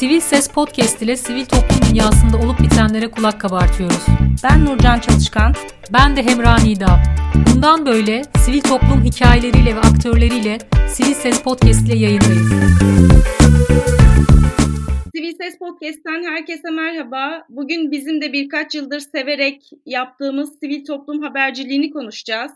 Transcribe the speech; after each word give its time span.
Sivil 0.00 0.20
Ses 0.20 0.48
Podcast 0.48 1.02
ile 1.02 1.16
sivil 1.16 1.44
toplum 1.44 1.90
dünyasında 1.90 2.36
olup 2.36 2.60
bitenlere 2.60 3.10
kulak 3.10 3.40
kabartıyoruz. 3.40 4.06
Ben 4.44 4.64
Nurcan 4.64 5.00
Çalışkan. 5.00 5.54
Ben 5.92 6.16
de 6.16 6.22
Hemra 6.22 6.56
Nida. 6.56 7.02
Bundan 7.34 7.86
böyle 7.86 8.22
sivil 8.38 8.60
toplum 8.60 9.04
hikayeleriyle 9.04 9.76
ve 9.76 9.80
aktörleriyle 9.80 10.58
Sivil 10.88 11.14
Ses 11.14 11.42
Podcast 11.42 11.88
ile 11.88 11.98
yayındayız. 11.98 12.48
Sivil 15.14 15.34
Ses 15.34 15.58
Podcast'ten 15.58 16.22
herkese 16.22 16.70
merhaba. 16.70 17.44
Bugün 17.48 17.90
bizim 17.90 18.20
de 18.20 18.32
birkaç 18.32 18.74
yıldır 18.74 19.00
severek 19.00 19.70
yaptığımız 19.86 20.58
sivil 20.60 20.84
toplum 20.84 21.22
haberciliğini 21.22 21.90
konuşacağız 21.90 22.52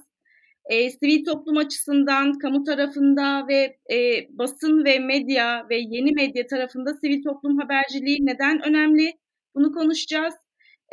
e, 0.66 0.90
sivil 0.90 1.24
toplum 1.24 1.56
açısından 1.56 2.38
kamu 2.38 2.64
tarafında 2.64 3.48
ve 3.48 3.76
e, 3.94 4.28
basın 4.30 4.84
ve 4.84 4.98
medya 4.98 5.66
ve 5.70 5.76
yeni 5.76 6.12
medya 6.12 6.46
tarafında 6.46 6.94
sivil 6.94 7.22
toplum 7.22 7.58
haberciliği 7.58 8.18
neden 8.20 8.68
önemli? 8.68 9.12
Bunu 9.54 9.72
konuşacağız. 9.72 10.34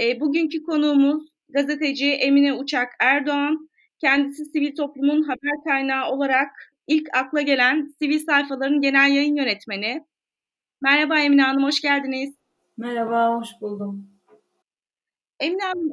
E, 0.02 0.20
bugünkü 0.20 0.64
konuğumuz 0.64 1.24
gazeteci 1.50 2.12
Emine 2.12 2.54
Uçak 2.54 2.90
Erdoğan. 3.00 3.70
Kendisi 4.02 4.46
sivil 4.46 4.76
toplumun 4.76 5.24
haber 5.24 5.64
kaynağı 5.68 6.12
olarak 6.12 6.50
ilk 6.88 7.18
akla 7.18 7.42
gelen 7.42 7.94
sivil 8.00 8.20
sayfaların 8.20 8.82
genel 8.82 9.12
yayın 9.12 9.36
yönetmeni. 9.36 10.06
Merhaba 10.82 11.20
Emine 11.20 11.42
Hanım, 11.42 11.64
hoş 11.64 11.82
geldiniz. 11.82 12.36
Merhaba, 12.78 13.38
hoş 13.38 13.50
buldum. 13.62 14.11
Emine 15.42 15.64
Hanım, 15.64 15.92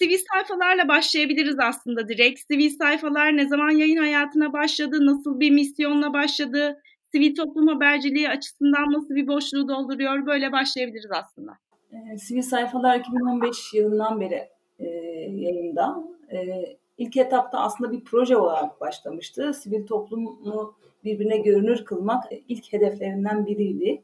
e, 0.00 0.18
sayfalarla 0.32 0.88
başlayabiliriz 0.88 1.56
aslında 1.58 2.08
direkt. 2.08 2.40
Sivil 2.40 2.70
sayfalar 2.70 3.36
ne 3.36 3.48
zaman 3.48 3.70
yayın 3.70 3.96
hayatına 3.96 4.52
başladı, 4.52 5.06
nasıl 5.06 5.40
bir 5.40 5.50
misyonla 5.50 6.12
başladı, 6.12 6.80
sivil 7.12 7.34
toplum 7.34 7.68
haberciliği 7.68 8.28
açısından 8.28 8.92
nasıl 8.92 9.14
bir 9.14 9.26
boşluğu 9.26 9.68
dolduruyor, 9.68 10.26
böyle 10.26 10.52
başlayabiliriz 10.52 11.10
aslında. 11.12 11.52
E, 11.92 12.18
sivil 12.18 12.42
sayfalar 12.42 12.98
2015 12.98 13.74
yılından 13.74 14.20
beri 14.20 14.48
e, 14.78 14.86
yayında. 15.30 16.04
E, 16.32 16.64
ilk 16.98 17.16
etapta 17.16 17.58
aslında 17.58 17.92
bir 17.92 18.04
proje 18.04 18.36
olarak 18.36 18.80
başlamıştı. 18.80 19.54
Sivil 19.54 19.86
toplumu 19.86 20.74
birbirine 21.04 21.36
görünür 21.36 21.84
kılmak 21.84 22.24
ilk 22.48 22.72
hedeflerinden 22.72 23.46
biriydi. 23.46 24.02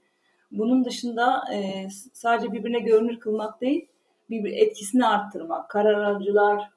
Bunun 0.50 0.84
dışında 0.84 1.44
e, 1.54 1.88
sadece 2.12 2.52
birbirine 2.52 2.80
görünür 2.80 3.20
kılmak 3.20 3.60
değil, 3.60 3.88
bir 4.30 4.52
etkisini 4.52 5.06
arttırmak, 5.06 5.70
karar 5.70 6.02
alıcılar 6.02 6.70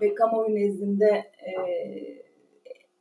ve 0.00 0.14
kamuoyu 0.14 0.54
nezdinde 0.54 1.30
e, 1.40 1.52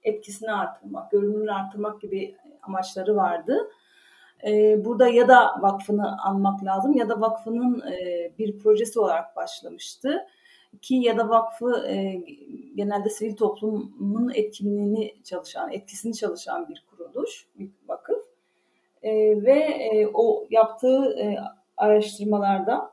etkisini 0.03 0.51
arttırmak, 0.51 1.11
görünümünü 1.11 1.51
arttırmak 1.51 2.01
gibi 2.01 2.35
amaçları 2.61 3.15
vardı. 3.15 3.69
E, 4.47 4.85
burada 4.85 5.07
ya 5.07 5.27
da 5.27 5.61
vakfını 5.61 6.23
almak 6.25 6.63
lazım 6.63 6.93
ya 6.93 7.09
da 7.09 7.21
vakfının 7.21 7.81
e, 7.91 8.31
bir 8.37 8.57
projesi 8.57 8.99
olarak 8.99 9.35
başlamıştı. 9.35 10.27
Ki 10.81 10.95
ya 10.95 11.17
da 11.17 11.29
vakfı 11.29 11.87
e, 11.87 12.23
genelde 12.75 13.09
sivil 13.09 13.35
toplumun 13.35 14.31
etkinliğini 14.33 15.23
çalışan, 15.23 15.71
etkisini 15.71 16.13
çalışan 16.13 16.69
bir 16.69 16.85
kuruluş, 16.89 17.47
bir 17.59 17.69
vakıf. 17.87 18.21
E, 19.03 19.11
ve 19.43 19.59
e, 19.59 20.07
o 20.13 20.47
yaptığı 20.49 21.19
e, 21.19 21.37
araştırmalarda 21.77 22.90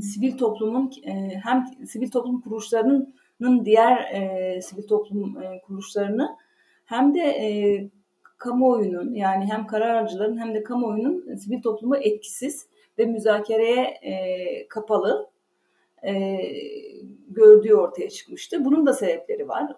sivil 0.00 0.38
toplumun 0.38 0.92
e, 1.06 1.12
hem 1.44 1.64
sivil 1.86 2.10
toplum 2.10 2.40
kuruluşlarının 2.40 3.64
diğer 3.64 4.14
e, 4.14 4.62
sivil 4.62 4.86
toplum 4.86 5.42
e, 5.42 5.60
kuruluşlarını 5.60 6.36
hem 6.84 7.14
de 7.14 7.90
kamuoyunun 8.38 9.14
yani 9.14 9.52
hem 9.52 9.66
kararcıların 9.66 10.38
hem 10.38 10.54
de 10.54 10.62
kamuoyunun 10.62 11.36
sivil 11.36 11.62
topluma 11.62 11.98
etkisiz 11.98 12.66
ve 12.98 13.04
müzakereye 13.04 14.00
kapalı 14.68 15.30
gördüğü 17.28 17.74
ortaya 17.74 18.10
çıkmıştı. 18.10 18.64
Bunun 18.64 18.86
da 18.86 18.92
sebepleri 18.92 19.48
var. 19.48 19.72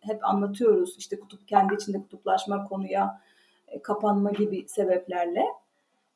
Hep 0.00 0.24
anlatıyoruz 0.24 0.96
işte 0.98 1.18
kutup 1.18 1.48
kendi 1.48 1.74
içinde 1.74 1.98
kutuplaşma 1.98 2.64
konuya 2.64 3.20
kapanma 3.82 4.30
gibi 4.30 4.64
sebeplerle. 4.68 5.44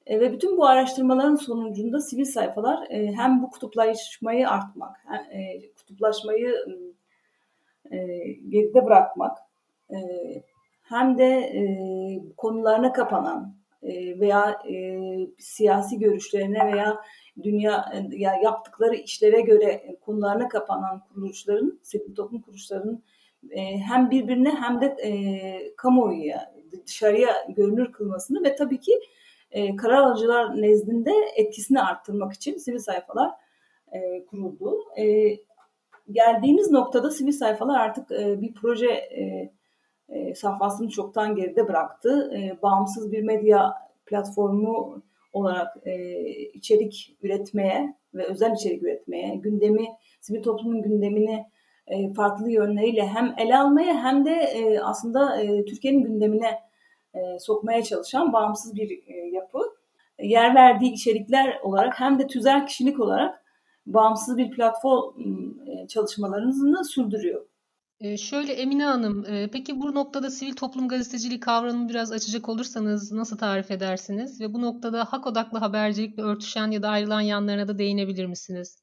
E, 0.09 0.21
ve 0.21 0.33
bütün 0.33 0.57
bu 0.57 0.67
araştırmaların 0.67 1.35
sonucunda 1.37 2.01
sivil 2.01 2.25
sayfalar 2.25 2.87
e, 2.91 3.13
hem 3.13 3.43
bu 3.43 3.51
kutuplaşmayı 3.51 4.49
artmak, 4.49 4.97
hem, 5.07 5.41
e, 5.41 5.73
kutuplaşmayı 5.77 6.55
e, 7.93 7.97
geride 8.49 8.85
bırakmak, 8.85 9.39
e, 9.91 9.97
hem 10.83 11.19
de 11.19 11.25
e, 11.25 11.63
konularına 12.37 12.93
kapanan 12.93 13.55
e, 13.83 14.21
veya 14.21 14.63
e, 14.71 14.99
siyasi 15.39 15.99
görüşlerine 15.99 16.73
veya 16.73 16.97
dünya 17.43 17.93
ya 18.11 18.37
yaptıkları 18.43 18.95
işlere 18.95 19.41
göre 19.41 19.97
konularına 20.01 20.49
kapanan 20.49 21.01
kuruluşların, 21.01 21.81
sivil 21.83 22.15
toplum 22.15 22.43
kuruluşlarının 22.43 23.03
e, 23.51 23.79
hem 23.79 24.11
birbirine 24.11 24.51
hem 24.51 24.81
de 24.81 24.87
e, 24.87 25.11
kamuoyuya, 25.77 26.55
dışarıya 26.87 27.31
görünür 27.57 27.93
kılmasını 27.93 28.45
ve 28.45 28.57
tabii 28.57 28.81
ki 28.81 29.01
e, 29.51 29.77
karar 29.77 29.99
alıcılar 29.99 30.63
nezdinde 30.63 31.13
etkisini 31.37 31.83
arttırmak 31.83 32.33
için 32.33 32.57
sivil 32.57 32.79
sayfalar 32.79 33.31
e, 33.93 34.27
kuruldu. 34.27 34.81
E, 34.99 35.37
geldiğimiz 36.11 36.71
noktada 36.71 37.11
sivil 37.11 37.33
sayfalar 37.33 37.81
artık 37.81 38.13
e, 38.13 38.41
bir 38.41 38.55
proje 38.55 38.91
e, 38.93 39.53
e, 40.09 40.35
safhasını 40.35 40.89
çoktan 40.89 41.35
geride 41.35 41.69
bıraktı. 41.69 42.33
E, 42.37 42.63
bağımsız 42.63 43.13
bir 43.13 43.23
medya 43.23 43.75
platformu 44.07 45.03
olarak 45.33 45.77
e, 45.87 46.21
içerik 46.31 47.17
üretmeye 47.23 47.95
ve 48.15 48.27
özel 48.27 48.53
içerik 48.53 48.83
üretmeye, 48.83 49.37
gündemi, 49.37 49.87
sivil 50.21 50.43
toplumun 50.43 50.83
gündemini 50.83 51.47
e, 51.87 52.13
farklı 52.13 52.51
yönleriyle 52.51 53.07
hem 53.07 53.35
ele 53.39 53.59
almaya 53.59 54.05
hem 54.05 54.25
de 54.25 54.31
e, 54.31 54.81
aslında 54.81 55.41
e, 55.43 55.65
Türkiye'nin 55.65 56.03
gündemine 56.03 56.68
e, 57.15 57.39
sokmaya 57.39 57.83
çalışan 57.83 58.33
bağımsız 58.33 58.75
bir 58.75 58.91
e, 58.91 59.29
yapı. 59.33 59.59
Yer 60.23 60.55
verdiği 60.55 60.93
içerikler 60.93 61.61
olarak 61.63 62.01
hem 62.01 62.19
de 62.19 62.27
tüzel 62.27 62.67
kişilik 62.67 63.01
olarak 63.01 63.45
bağımsız 63.87 64.37
bir 64.37 64.51
platform 64.51 65.15
e, 65.67 65.89
çalışmalarını 65.89 66.85
sürdürüyor. 66.85 67.47
E, 68.01 68.17
şöyle 68.17 68.53
Emine 68.53 68.85
Hanım, 68.85 69.25
e, 69.25 69.49
peki 69.53 69.81
bu 69.81 69.95
noktada 69.95 70.31
sivil 70.31 70.55
toplum 70.55 70.89
gazeteciliği 70.89 71.41
kavramını 71.41 71.89
biraz 71.89 72.13
açacak 72.13 72.49
olursanız 72.49 73.13
nasıl 73.13 73.39
tarif 73.39 73.71
edersiniz? 73.71 74.41
Ve 74.41 74.55
bu 74.55 74.63
noktada 74.63 75.05
hak 75.05 75.27
odaklı 75.27 75.59
habercilikle 75.59 76.23
örtüşen 76.23 76.71
ya 76.71 76.83
da 76.83 76.89
ayrılan 76.89 77.21
yanlarına 77.21 77.69
da 77.69 77.79
değinebilir 77.79 78.27
misiniz? 78.27 78.83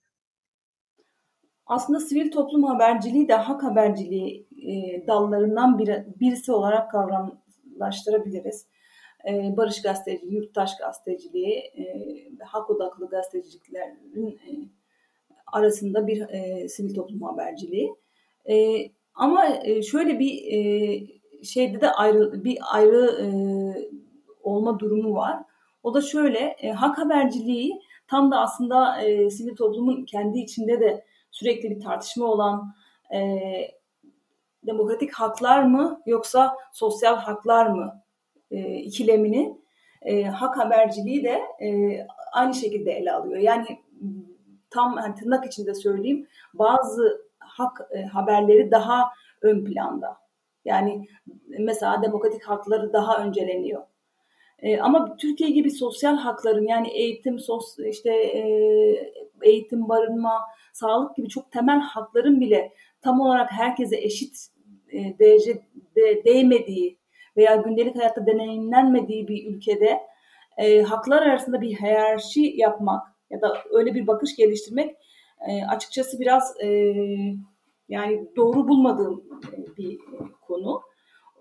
Aslında 1.65 1.99
sivil 1.99 2.31
toplum 2.31 2.63
haberciliği 2.63 3.27
de 3.27 3.33
hak 3.33 3.63
haberciliği 3.63 4.47
e, 4.51 5.07
dallarından 5.07 5.79
biri, 5.79 6.05
birisi 6.19 6.51
olarak 6.51 6.91
kavram, 6.91 7.41
laştırabiliriz. 7.79 8.67
Ee, 9.29 9.57
barış 9.57 9.81
gazeteciliği, 9.81 10.33
yurttaş 10.33 10.77
gazeteciliği, 10.77 11.57
e, 11.57 11.83
hak 12.45 12.69
odaklı 12.69 13.09
gazeteciliklerin 13.09 14.27
e, 14.27 14.51
arasında 15.53 16.07
bir 16.07 16.21
e, 16.29 16.69
sivil 16.69 16.95
toplum 16.95 17.21
haberciliği. 17.21 17.95
E, 18.49 18.85
ama 19.13 19.45
şöyle 19.91 20.19
bir 20.19 20.35
şeyde 21.43 21.81
de 21.81 21.91
ayrı 21.91 22.43
bir 22.43 22.57
ayrı 22.71 23.31
olma 24.43 24.79
durumu 24.79 25.13
var. 25.13 25.43
O 25.83 25.93
da 25.93 26.01
şöyle, 26.01 26.55
hak 26.75 26.97
haberciliği 26.97 27.71
tam 28.07 28.31
da 28.31 28.39
aslında 28.39 28.95
sivil 29.29 29.55
toplumun 29.55 30.05
kendi 30.05 30.39
içinde 30.39 30.79
de 30.79 31.05
sürekli 31.31 31.69
bir 31.69 31.79
tartışma 31.79 32.25
olan 32.25 32.73
demokratik 34.67 35.13
haklar 35.13 35.63
mı 35.63 36.01
yoksa 36.05 36.57
sosyal 36.73 37.15
haklar 37.15 37.65
mı 37.67 38.01
e, 38.51 38.75
ikilemini 38.75 39.57
e, 40.01 40.23
hak 40.23 40.57
haberciliği 40.57 41.23
de 41.23 41.41
e, 41.65 41.99
aynı 42.33 42.53
şekilde 42.53 42.91
ele 42.91 43.11
alıyor. 43.11 43.37
Yani 43.39 43.65
tam 44.69 44.97
hani 44.97 45.15
tırnak 45.15 45.45
içinde 45.45 45.73
söyleyeyim 45.73 46.27
bazı 46.53 47.21
hak 47.39 47.81
e, 47.91 48.01
haberleri 48.01 48.71
daha 48.71 49.09
ön 49.41 49.65
planda. 49.65 50.17
Yani 50.65 51.07
mesela 51.59 52.01
demokratik 52.01 52.43
hakları 52.43 52.93
daha 52.93 53.17
önceleniyor. 53.17 53.83
E, 54.59 54.79
ama 54.79 55.15
Türkiye 55.15 55.49
gibi 55.49 55.71
sosyal 55.71 56.17
hakların 56.17 56.67
yani 56.67 56.87
eğitim, 56.87 57.39
sos, 57.39 57.79
işte 57.79 58.13
e, 58.13 58.41
eğitim, 59.41 59.89
barınma, 59.89 60.41
sağlık 60.73 61.15
gibi 61.15 61.29
çok 61.29 61.51
temel 61.51 61.79
hakların 61.79 62.41
bile 62.41 62.73
tam 63.01 63.21
olarak 63.21 63.51
herkese 63.51 63.97
eşit 63.97 64.47
e, 64.95 65.19
derecede 65.19 66.25
değmediği 66.25 66.97
veya 67.37 67.55
gündelik 67.55 67.95
hayatta 67.95 68.25
deneyimlenmediği 68.25 69.27
bir 69.27 69.55
ülkede 69.55 69.99
e, 70.57 70.81
haklar 70.81 71.21
arasında 71.21 71.61
bir 71.61 71.79
hiyerarşi 71.79 72.53
yapmak 72.55 73.07
ya 73.29 73.41
da 73.41 73.57
öyle 73.71 73.93
bir 73.93 74.07
bakış 74.07 74.35
geliştirmek 74.35 74.95
e, 75.49 75.65
açıkçası 75.65 76.19
biraz 76.19 76.53
e, 76.63 76.67
yani 77.89 78.27
doğru 78.35 78.67
bulmadığım 78.67 79.23
e, 79.53 79.77
bir 79.77 79.99
konu. 80.47 80.81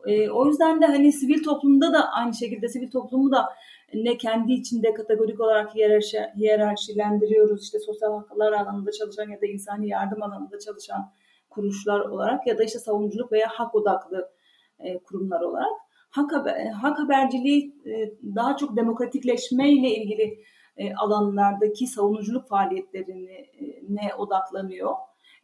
E, 0.07 0.31
o 0.31 0.47
yüzden 0.47 0.83
de 0.83 0.87
hani 0.87 1.13
sivil 1.13 1.43
toplumda 1.43 1.93
da 1.93 2.13
aynı 2.13 2.35
şekilde 2.35 2.69
sivil 2.69 2.91
toplumu 2.91 3.33
da 3.33 3.49
ne 3.95 4.17
kendi 4.17 4.53
içinde 4.53 4.95
kategorik 4.95 5.41
olarak 5.41 5.75
hiyerarşi, 5.75 6.19
hiyerarşilendiriyoruz. 6.37 7.63
İşte 7.65 7.79
sosyal 7.79 8.13
haklar 8.13 8.53
alanında 8.53 8.93
çalışan 8.93 9.31
ya 9.31 9.41
da 9.41 9.47
insani 9.47 9.89
yardım 9.89 10.23
alanında 10.23 10.59
çalışan 10.59 11.13
kuruluşlar 11.55 12.01
olarak 12.01 12.47
ya 12.47 12.59
da 12.59 12.65
işte 12.65 12.79
savunuculuk 12.79 13.33
veya 13.33 13.49
hak 13.49 13.75
odaklı 13.75 14.31
e, 14.79 14.99
kurumlar 14.99 15.41
olarak. 15.41 15.73
Hak, 16.11 16.33
haber, 16.33 16.67
hak 16.67 16.99
haberciliği 16.99 17.75
e, 17.87 18.15
daha 18.37 18.57
çok 18.57 18.77
demokratikleşme 18.77 19.73
ile 19.73 19.97
ilgili 19.97 20.39
e, 20.77 20.95
alanlardaki 20.95 21.87
savunuculuk 21.87 22.49
faaliyetlerine 22.49 24.09
e, 24.11 24.15
odaklanıyor. 24.15 24.95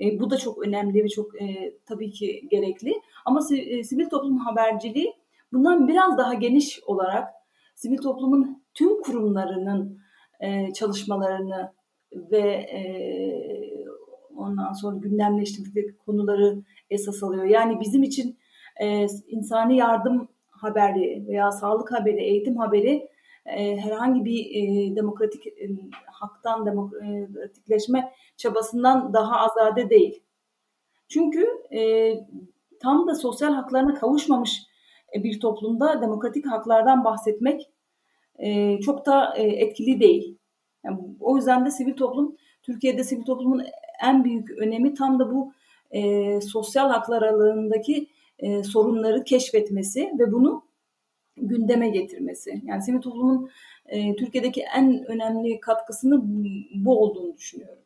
E, 0.01 0.21
bu 0.21 0.31
da 0.31 0.37
çok 0.37 0.67
önemli 0.67 1.05
ve 1.05 1.09
çok 1.09 1.43
e, 1.43 1.75
tabii 1.87 2.11
ki 2.11 2.49
gerekli. 2.51 2.93
Ama 3.25 3.41
e, 3.57 3.85
sivil 3.85 4.09
toplum 4.09 4.39
haberciliği 4.39 5.15
bundan 5.53 5.89
biraz 5.89 6.19
daha 6.19 6.35
geniş 6.35 6.81
olarak 6.87 7.29
sivil 7.75 7.99
toplumun 7.99 8.63
tüm 8.75 9.03
kurumlarının 9.03 10.01
e, 10.41 10.73
çalışmalarını 10.73 11.73
ve 12.13 12.51
e, 12.51 12.81
ondan 14.37 14.73
sonra 14.73 14.97
gündemleştirdikleri 14.97 15.97
konuları 15.97 16.63
esas 16.91 17.23
alıyor. 17.23 17.45
Yani 17.45 17.81
bizim 17.81 18.03
için 18.03 18.39
e, 18.81 19.07
insani 19.29 19.77
yardım 19.77 20.29
haberi 20.51 21.25
veya 21.29 21.51
sağlık 21.53 21.93
haberi, 21.93 22.21
eğitim 22.21 22.57
haberi 22.57 23.09
e, 23.47 23.77
herhangi 23.77 24.25
bir 24.25 24.47
e, 24.51 24.97
demokratik 24.97 25.47
e, 25.47 25.71
haktan 26.07 26.67
demokratikleşme 26.67 28.13
çabasından 28.37 29.13
daha 29.15 29.37
azade 29.37 29.91
değil. 29.91 30.23
Çünkü 31.09 31.49
e, 31.73 32.13
tam 32.83 33.07
da 33.07 33.15
sosyal 33.15 33.53
haklarına 33.53 33.95
kavuşmamış 33.95 34.63
e, 35.17 35.25
bir 35.25 35.41
toplumda 35.41 36.03
demokratik 36.03 36.47
haklardan 36.47 37.05
bahsetmek 37.05 37.71
e, 38.39 38.81
çok 38.81 39.07
da 39.07 39.35
e, 39.37 39.43
etkili 39.43 40.01
değil. 40.01 40.39
Yani, 40.85 40.99
o 41.21 41.37
yüzden 41.37 41.67
de 41.67 41.71
sivil 41.71 41.95
toplum, 41.95 42.37
Türkiye'de 42.63 43.05
sivil 43.05 43.25
toplumun 43.25 43.63
en 44.03 44.25
büyük 44.25 44.51
önemi 44.51 44.95
tam 44.95 45.19
da 45.19 45.31
bu 45.31 45.53
e, 45.91 46.41
sosyal 46.41 46.91
haklar 46.91 47.23
alanındaki 47.23 48.07
e, 48.39 48.63
sorunları 48.63 49.25
keşfetmesi 49.25 50.11
ve 50.19 50.33
bunu 50.33 50.65
gündeme 51.37 51.89
getirmesi. 51.89 52.63
Yani 52.65 52.83
sivil 52.83 53.01
toplumun 53.01 53.51
e, 53.87 54.17
Türkiye'deki 54.17 54.65
en 54.77 55.05
önemli 55.05 55.61
katkısını 55.61 56.21
bu 56.75 57.03
olduğunu 57.03 57.37
düşünüyorum. 57.37 57.83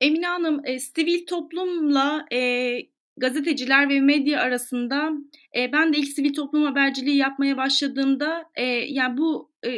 Emine 0.00 0.26
Hanım, 0.26 0.60
e, 0.64 0.78
sivil 0.78 1.26
toplumla 1.26 2.26
e, 2.32 2.70
gazeteciler 3.16 3.88
ve 3.88 4.00
medya 4.00 4.40
arasında 4.40 5.12
e, 5.56 5.72
ben 5.72 5.92
de 5.92 5.98
ilk 5.98 6.08
sivil 6.08 6.34
toplum 6.34 6.62
haberciliği 6.62 7.16
yapmaya 7.16 7.56
başladığımda 7.56 8.44
e, 8.54 8.64
yani 8.66 9.18
bu 9.18 9.50
e, 9.66 9.70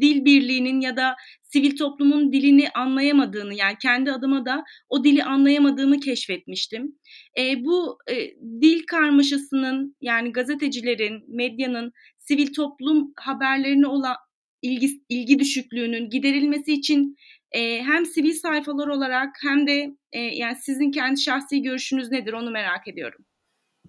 dil 0.00 0.24
birliğinin 0.24 0.80
ya 0.80 0.96
da 0.96 1.16
sivil 1.42 1.76
toplumun 1.76 2.32
dilini 2.32 2.68
anlayamadığını 2.70 3.54
yani 3.54 3.76
kendi 3.82 4.12
adıma 4.12 4.46
da 4.46 4.64
o 4.88 5.04
dili 5.04 5.24
anlayamadığımı 5.24 6.00
keşfetmiştim. 6.00 6.98
E, 7.38 7.64
bu 7.64 7.98
e, 8.10 8.14
dil 8.60 8.86
karmaşasının 8.86 9.96
yani 10.00 10.32
gazetecilerin, 10.32 11.24
medyanın 11.28 11.92
sivil 12.18 12.52
toplum 12.52 13.12
haberlerine 13.16 13.86
olan 13.86 14.16
ilgi, 14.62 15.00
ilgi 15.08 15.38
düşüklüğünün 15.38 16.10
giderilmesi 16.10 16.72
için 16.72 17.16
e, 17.52 17.82
hem 17.82 18.06
sivil 18.06 18.32
sayfalar 18.32 18.88
olarak 18.88 19.36
hem 19.42 19.66
de 19.66 19.96
e, 20.12 20.20
yani 20.20 20.56
sizin 20.56 20.90
kendi 20.90 21.20
şahsi 21.20 21.62
görüşünüz 21.62 22.10
nedir 22.10 22.32
onu 22.32 22.50
merak 22.50 22.88
ediyorum. 22.88 23.24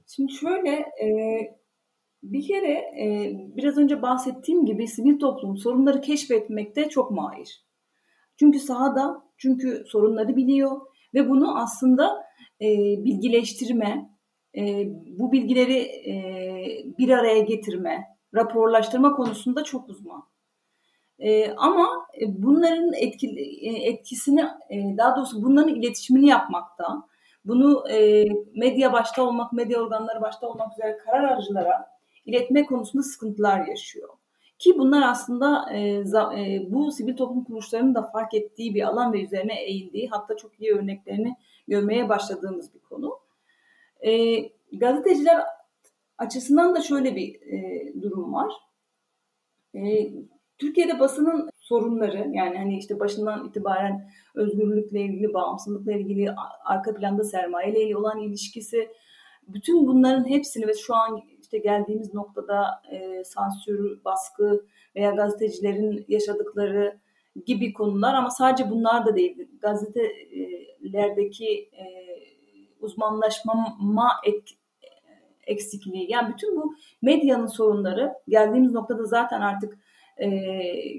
Şimdi 0.08 0.34
şöyle 0.34 0.72
e, 0.72 1.08
bir 2.32 2.48
kere 2.48 2.72
e, 2.72 3.32
biraz 3.58 3.78
önce 3.78 4.02
bahsettiğim 4.02 4.66
gibi 4.66 4.88
sivil 4.88 5.20
toplum 5.20 5.58
sorunları 5.58 6.02
keşfetmekte 6.02 6.90
çok 6.90 7.12
mahir. 7.12 7.66
Çünkü 8.40 8.60
sahada, 8.60 9.24
çünkü 9.38 9.84
sorunları 9.88 10.36
biliyor 10.36 10.82
ve 11.14 11.30
bunu 11.30 11.60
aslında 11.62 12.24
e, 12.62 12.68
bilgileştirme, 13.06 14.10
e, 14.58 14.88
bu 15.20 15.32
bilgileri 15.32 15.78
e, 15.80 16.16
bir 16.98 17.10
araya 17.10 17.40
getirme, 17.40 18.04
raporlaştırma 18.36 19.14
konusunda 19.14 19.64
çok 19.64 19.90
uzman. 19.90 20.24
E, 21.20 21.52
ama 21.52 21.88
bunların 22.28 22.94
etki, 22.94 23.28
etkisini, 23.84 24.42
e, 24.70 24.98
daha 24.98 25.16
doğrusu 25.16 25.44
bunların 25.44 25.76
iletişimini 25.76 26.28
yapmakta, 26.28 27.08
bunu 27.46 27.90
e, 27.90 28.26
medya 28.56 28.94
başta 28.94 29.24
olmak, 29.24 29.54
medya 29.54 29.82
organları 29.82 30.22
başta 30.22 30.48
olmak 30.48 30.74
üzere 30.74 30.98
karar 30.98 31.24
alıcılara 31.24 31.95
iletme 32.26 32.66
konusunda 32.66 33.04
sıkıntılar 33.04 33.68
yaşıyor. 33.68 34.10
Ki 34.60 34.78
bunlar 34.78 35.10
aslında 35.10 35.74
e, 35.74 35.80
e, 36.38 36.68
bu 36.70 36.92
sivil 36.92 37.16
toplum 37.16 37.44
kuruluşlarının 37.44 37.96
da 37.96 38.02
fark 38.02 38.34
ettiği 38.34 38.76
bir 38.76 38.82
alan 38.82 39.14
ve 39.14 39.24
üzerine 39.24 39.64
eğildiği 39.64 40.10
hatta 40.10 40.38
çok 40.38 40.62
iyi 40.62 40.74
örneklerini 40.74 41.36
görmeye 41.68 42.10
başladığımız 42.10 42.74
bir 42.74 42.80
konu. 42.80 43.20
E, 44.00 44.38
gazeteciler 44.74 45.44
açısından 46.18 46.76
da 46.76 46.82
şöyle 46.82 47.16
bir 47.16 47.40
durum 48.02 48.34
var. 48.34 48.54
Türkiye'de 50.58 51.00
basının 51.00 51.50
sorunları 51.60 52.30
yani 52.34 52.58
hani 52.58 52.78
işte 52.78 53.00
başından 53.00 53.48
itibaren 53.48 54.10
özgürlükle 54.36 55.02
ilgili, 55.02 55.34
bağımsızlıkla 55.34 55.92
ilgili, 55.92 56.36
arka 56.66 56.96
planda 56.96 57.24
sermayeyle 57.24 57.98
olan 57.98 58.20
ilişkisi 58.20 58.90
bütün 59.48 59.88
bunların 59.88 60.30
hepsini 60.30 60.68
ve 60.68 60.74
şu 60.74 60.96
an 60.96 61.22
işte 61.46 61.58
geldiğimiz 61.58 62.14
noktada 62.14 62.82
e, 62.92 63.24
sansür, 63.24 64.04
baskı 64.06 64.66
veya 64.96 65.12
gazetecilerin 65.12 66.06
yaşadıkları 66.08 67.00
gibi 67.46 67.74
konular 67.74 68.14
ama 68.14 68.30
sadece 68.30 68.70
bunlar 68.70 69.06
da 69.06 69.16
değil. 69.16 69.48
Gazetelerdeki 69.62 71.50
e, 71.50 71.86
uzmanlaşma 72.80 74.10
et, 74.26 74.44
eksikliği 75.48 76.12
yani 76.12 76.34
bütün 76.34 76.56
bu 76.56 76.76
medyanın 77.02 77.48
sorunları 77.48 78.14
geldiğimiz 78.28 78.72
noktada 78.72 79.06
zaten 79.06 79.42
artık 79.42 79.78
e, 80.18 80.28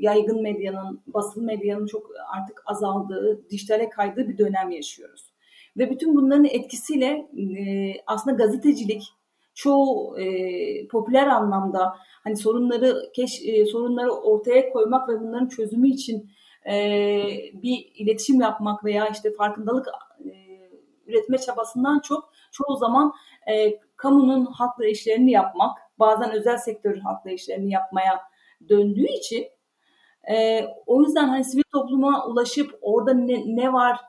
yaygın 0.00 0.42
medyanın, 0.42 1.00
basılı 1.06 1.44
medyanın 1.44 1.86
çok 1.86 2.10
artık 2.36 2.62
azaldığı, 2.66 3.50
dijitale 3.50 3.88
kaydığı 3.88 4.28
bir 4.28 4.38
dönem 4.38 4.70
yaşıyoruz. 4.70 5.32
Ve 5.76 5.90
bütün 5.90 6.16
bunların 6.16 6.44
etkisiyle 6.44 7.28
e, 7.38 7.94
aslında 8.06 8.36
gazetecilik 8.36 9.12
çoğu 9.56 10.18
e, 10.18 10.88
popüler 10.88 11.26
anlamda 11.26 11.96
hani 12.24 12.36
sorunları 12.36 13.12
keş, 13.14 13.42
e, 13.44 13.66
sorunları 13.66 14.10
ortaya 14.12 14.70
koymak 14.70 15.08
ve 15.08 15.20
bunların 15.20 15.48
çözümü 15.48 15.88
için 15.88 16.30
e, 16.66 16.74
bir 17.52 17.92
iletişim 17.94 18.40
yapmak 18.40 18.84
veya 18.84 19.08
işte 19.08 19.30
farkındalık 19.30 19.86
e, 20.24 20.30
üretme 21.06 21.38
çabasından 21.38 22.00
çok 22.00 22.32
çoğu 22.52 22.76
zaman 22.76 23.12
e, 23.52 23.80
kamunun 23.96 24.46
haklı 24.46 24.86
işlerini 24.86 25.30
yapmak, 25.30 25.78
bazen 25.98 26.32
özel 26.32 26.56
sektörün 26.56 27.00
haklı 27.00 27.30
işlerini 27.30 27.72
yapmaya 27.72 28.20
döndüğü 28.68 29.06
için 29.06 29.46
e, 30.30 30.64
o 30.86 31.02
yüzden 31.02 31.28
hani 31.28 31.44
sivil 31.44 31.62
topluma 31.72 32.26
ulaşıp 32.26 32.78
orada 32.82 33.14
ne, 33.14 33.56
ne 33.56 33.72
var 33.72 34.00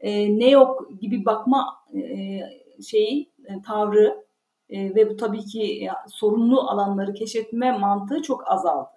e, 0.00 0.38
ne 0.38 0.50
yok 0.50 0.88
gibi 1.00 1.24
bakma 1.24 1.84
e, 1.94 2.40
şeyi 2.82 3.32
e, 3.44 3.62
tavrı 3.66 4.24
e, 4.70 4.94
ve 4.94 5.10
bu 5.10 5.16
tabii 5.16 5.44
ki 5.44 5.62
e, 5.62 5.88
sorunlu 6.08 6.60
alanları 6.60 7.14
keşfetme 7.14 7.78
mantığı 7.78 8.22
çok 8.22 8.52
azaldı. 8.52 8.88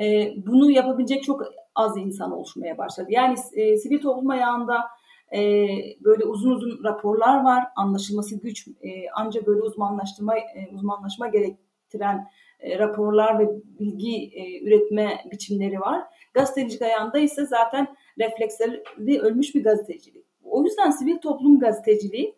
E, 0.00 0.34
bunu 0.46 0.70
yapabilecek 0.70 1.22
çok 1.22 1.42
az 1.74 1.96
insan 1.96 2.32
oluşmaya 2.32 2.78
başladı. 2.78 3.06
Yani 3.10 3.34
e, 3.54 3.76
sivil 3.76 4.00
toplum 4.00 4.30
ayağında 4.30 4.84
e, 5.32 5.68
böyle 6.04 6.24
uzun 6.24 6.50
uzun 6.50 6.84
raporlar 6.84 7.44
var. 7.44 7.64
Anlaşılması 7.76 8.40
güç 8.40 8.68
e, 8.68 8.90
ancak 9.14 9.46
böyle 9.46 9.62
uzmanlaştırma 9.62 10.38
e, 10.38 10.68
uzmanlaşma 10.72 11.28
gerektiren 11.28 12.28
e, 12.60 12.78
raporlar 12.78 13.38
ve 13.38 13.48
bilgi 13.80 14.30
e, 14.34 14.64
üretme 14.64 15.24
biçimleri 15.30 15.80
var. 15.80 16.02
Gazetecilik 16.34 16.82
ayağında 16.82 17.18
ise 17.18 17.46
zaten 17.46 17.96
refleksleri 18.18 19.20
ölmüş 19.20 19.54
bir 19.54 19.64
gazetecilik. 19.64 20.24
O 20.44 20.64
yüzden 20.64 20.90
sivil 20.90 21.18
toplum 21.18 21.58
gazeteciliği 21.58 22.37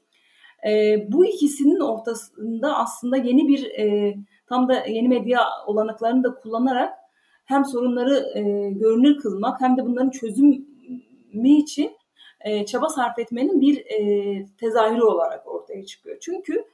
e, 0.67 1.05
bu 1.13 1.27
ikisinin 1.27 1.81
ortasında 1.81 2.77
aslında 2.77 3.17
yeni 3.17 3.49
bir 3.49 3.65
e, 3.65 4.17
tam 4.47 4.69
da 4.69 4.87
yeni 4.87 5.09
medya 5.09 5.47
olanaklarını 5.67 6.25
da 6.25 6.35
kullanarak 6.35 6.95
hem 7.45 7.65
sorunları 7.65 8.33
e, 8.35 8.71
görünür 8.71 9.19
kılmak 9.19 9.61
hem 9.61 9.77
de 9.77 9.87
bunların 9.87 10.11
çözümü 10.11 10.57
için 11.49 11.93
e, 12.41 12.67
çaba 12.67 12.89
sarf 12.89 13.19
etmenin 13.19 13.61
bir 13.61 13.87
e, 13.87 14.47
tezahürü 14.61 15.03
olarak 15.03 15.49
ortaya 15.49 15.87
çıkıyor. 15.87 16.17
Çünkü 16.21 16.65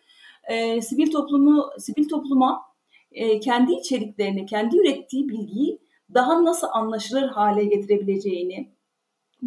e, 0.45 0.83
sivil 0.83 1.11
toplumu 1.11 1.71
sivil 1.79 2.09
topluma 2.09 2.63
e, 3.13 3.41
kendi 3.41 3.73
içeriklerini, 3.73 4.47
kendi 4.47 4.77
ürettiği 4.77 5.29
bilgiyi 5.29 5.79
daha 6.15 6.45
nasıl 6.45 6.67
anlaşılır 6.73 7.29
hale 7.29 7.65
getirebileceğini, 7.65 8.76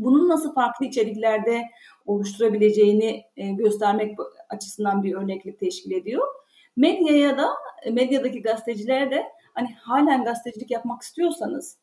bunun 0.04 0.30
nasıl 0.30 0.54
farklı 0.54 0.86
içeriklerde 0.86 1.62
oluşturabileceğini 2.06 3.24
e, 3.38 3.52
göstermek 3.52 4.18
açısından 4.50 5.04
bir 5.04 5.16
örneklik 5.16 5.60
teşkil 5.60 5.92
ediyor. 5.92 6.28
Medyaya 6.76 7.38
da, 7.38 7.48
medyadaki 7.92 8.42
gazeteciler 8.42 9.12
de 9.12 9.24
hani 9.54 9.74
halen 9.74 10.24
gazetecilik 10.24 10.72
yapmak 10.72 11.02
istiyorsanız 11.02 11.78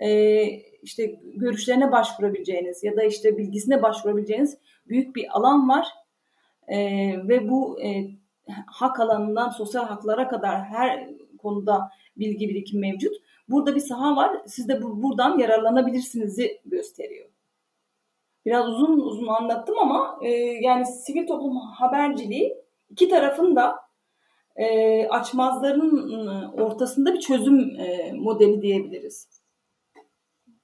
e, 0.00 0.42
işte 0.82 1.20
görüşlerine 1.24 1.92
başvurabileceğiniz 1.92 2.84
ya 2.84 2.96
da 2.96 3.02
işte 3.02 3.38
bilgisine 3.38 3.82
başvurabileceğiniz 3.82 4.58
büyük 4.88 5.16
bir 5.16 5.38
alan 5.38 5.68
var. 5.68 5.86
E, 6.68 6.78
ve 7.28 7.48
bu 7.48 7.78
hak 8.66 9.00
alanından 9.00 9.48
sosyal 9.50 9.84
haklara 9.84 10.28
kadar 10.28 10.64
her 10.64 11.08
konuda 11.38 11.90
bilgi 12.16 12.48
birikim 12.48 12.80
mevcut. 12.80 13.16
Burada 13.48 13.74
bir 13.74 13.80
saha 13.80 14.16
var. 14.16 14.42
Siz 14.46 14.68
de 14.68 14.82
bu, 14.82 15.02
buradan 15.02 15.38
yararlanabilirsiniz'i 15.38 16.60
gösteriyor. 16.64 17.29
Biraz 18.46 18.68
uzun 18.68 18.98
uzun 18.98 19.26
anlattım 19.26 19.78
ama 19.78 20.18
e, 20.22 20.28
yani 20.62 20.86
sivil 20.86 21.26
toplum 21.26 21.56
haberciliği 21.56 22.56
iki 22.90 23.08
tarafın 23.08 23.56
da 23.56 23.76
e, 24.56 25.06
açmazların 25.08 26.14
ortasında 26.52 27.14
bir 27.14 27.20
çözüm 27.20 27.80
e, 27.80 28.12
modeli 28.12 28.62
diyebiliriz. 28.62 29.28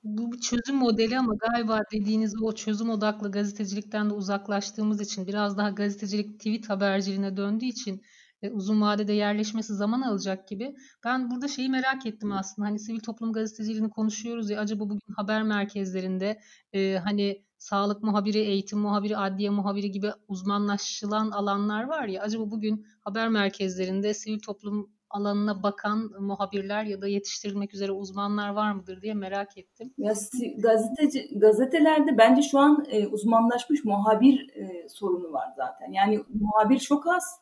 Bu 0.05 0.33
bir 0.33 0.41
çözüm 0.41 0.77
modeli 0.77 1.19
ama 1.19 1.33
galiba 1.35 1.83
dediğiniz 1.93 2.35
o 2.43 2.53
çözüm 2.53 2.91
odaklı 2.91 3.31
gazetecilikten 3.31 4.11
de 4.11 4.15
uzaklaştığımız 4.15 5.01
için 5.01 5.27
biraz 5.27 5.59
daha 5.59 5.71
gazetecilik 5.71 6.39
tweet 6.39 6.71
haberciliğine 6.71 7.37
döndüğü 7.37 7.65
için 7.65 8.03
e, 8.43 8.51
uzun 8.51 8.81
vadede 8.81 9.13
yerleşmesi 9.13 9.75
zaman 9.75 10.03
alacak 10.03 10.49
gibi. 10.49 10.77
Ben 11.05 11.31
burada 11.31 11.49
şeyi 11.49 11.69
merak 11.69 12.07
ettim 12.07 12.33
aslında. 12.33 12.69
Hani 12.69 12.79
sivil 12.79 13.01
toplum 13.01 13.33
gazeteciliğini 13.33 13.91
konuşuyoruz 13.91 14.51
ya 14.51 14.61
acaba 14.61 14.81
bugün 14.81 15.15
haber 15.17 15.43
merkezlerinde 15.43 16.41
e, 16.73 16.99
hani 17.05 17.47
sağlık 17.59 18.03
muhabiri, 18.03 18.39
eğitim 18.39 18.79
muhabiri, 18.79 19.17
adliye 19.17 19.51
muhabiri 19.51 19.91
gibi 19.91 20.11
uzmanlaşılan 20.29 21.31
alanlar 21.31 21.85
var 21.85 22.09
ya 22.09 22.23
acaba 22.23 22.51
bugün 22.51 22.87
haber 23.05 23.29
merkezlerinde 23.29 24.15
sivil 24.15 24.41
toplum 24.41 24.97
alanına 25.11 25.63
bakan 25.63 26.11
muhabirler 26.21 26.85
ya 26.85 27.03
da 27.03 27.09
yetiştirilmek 27.09 27.75
üzere 27.75 27.93
uzmanlar 27.93 28.49
var 28.49 28.73
mıdır 28.73 29.03
diye 29.03 29.15
merak 29.15 29.59
ettim. 29.59 29.95
Ya 29.99 30.13
gazeteci 30.59 31.39
gazetelerde 31.39 32.19
bence 32.19 32.43
şu 32.43 32.59
an 32.59 32.85
e, 32.91 33.07
uzmanlaşmış 33.07 33.85
muhabir 33.85 34.51
e, 34.55 34.89
sorunu 34.89 35.33
var 35.33 35.49
zaten. 35.57 35.93
Yani 35.93 36.25
muhabir 36.29 36.79
çok 36.79 37.07
az, 37.07 37.41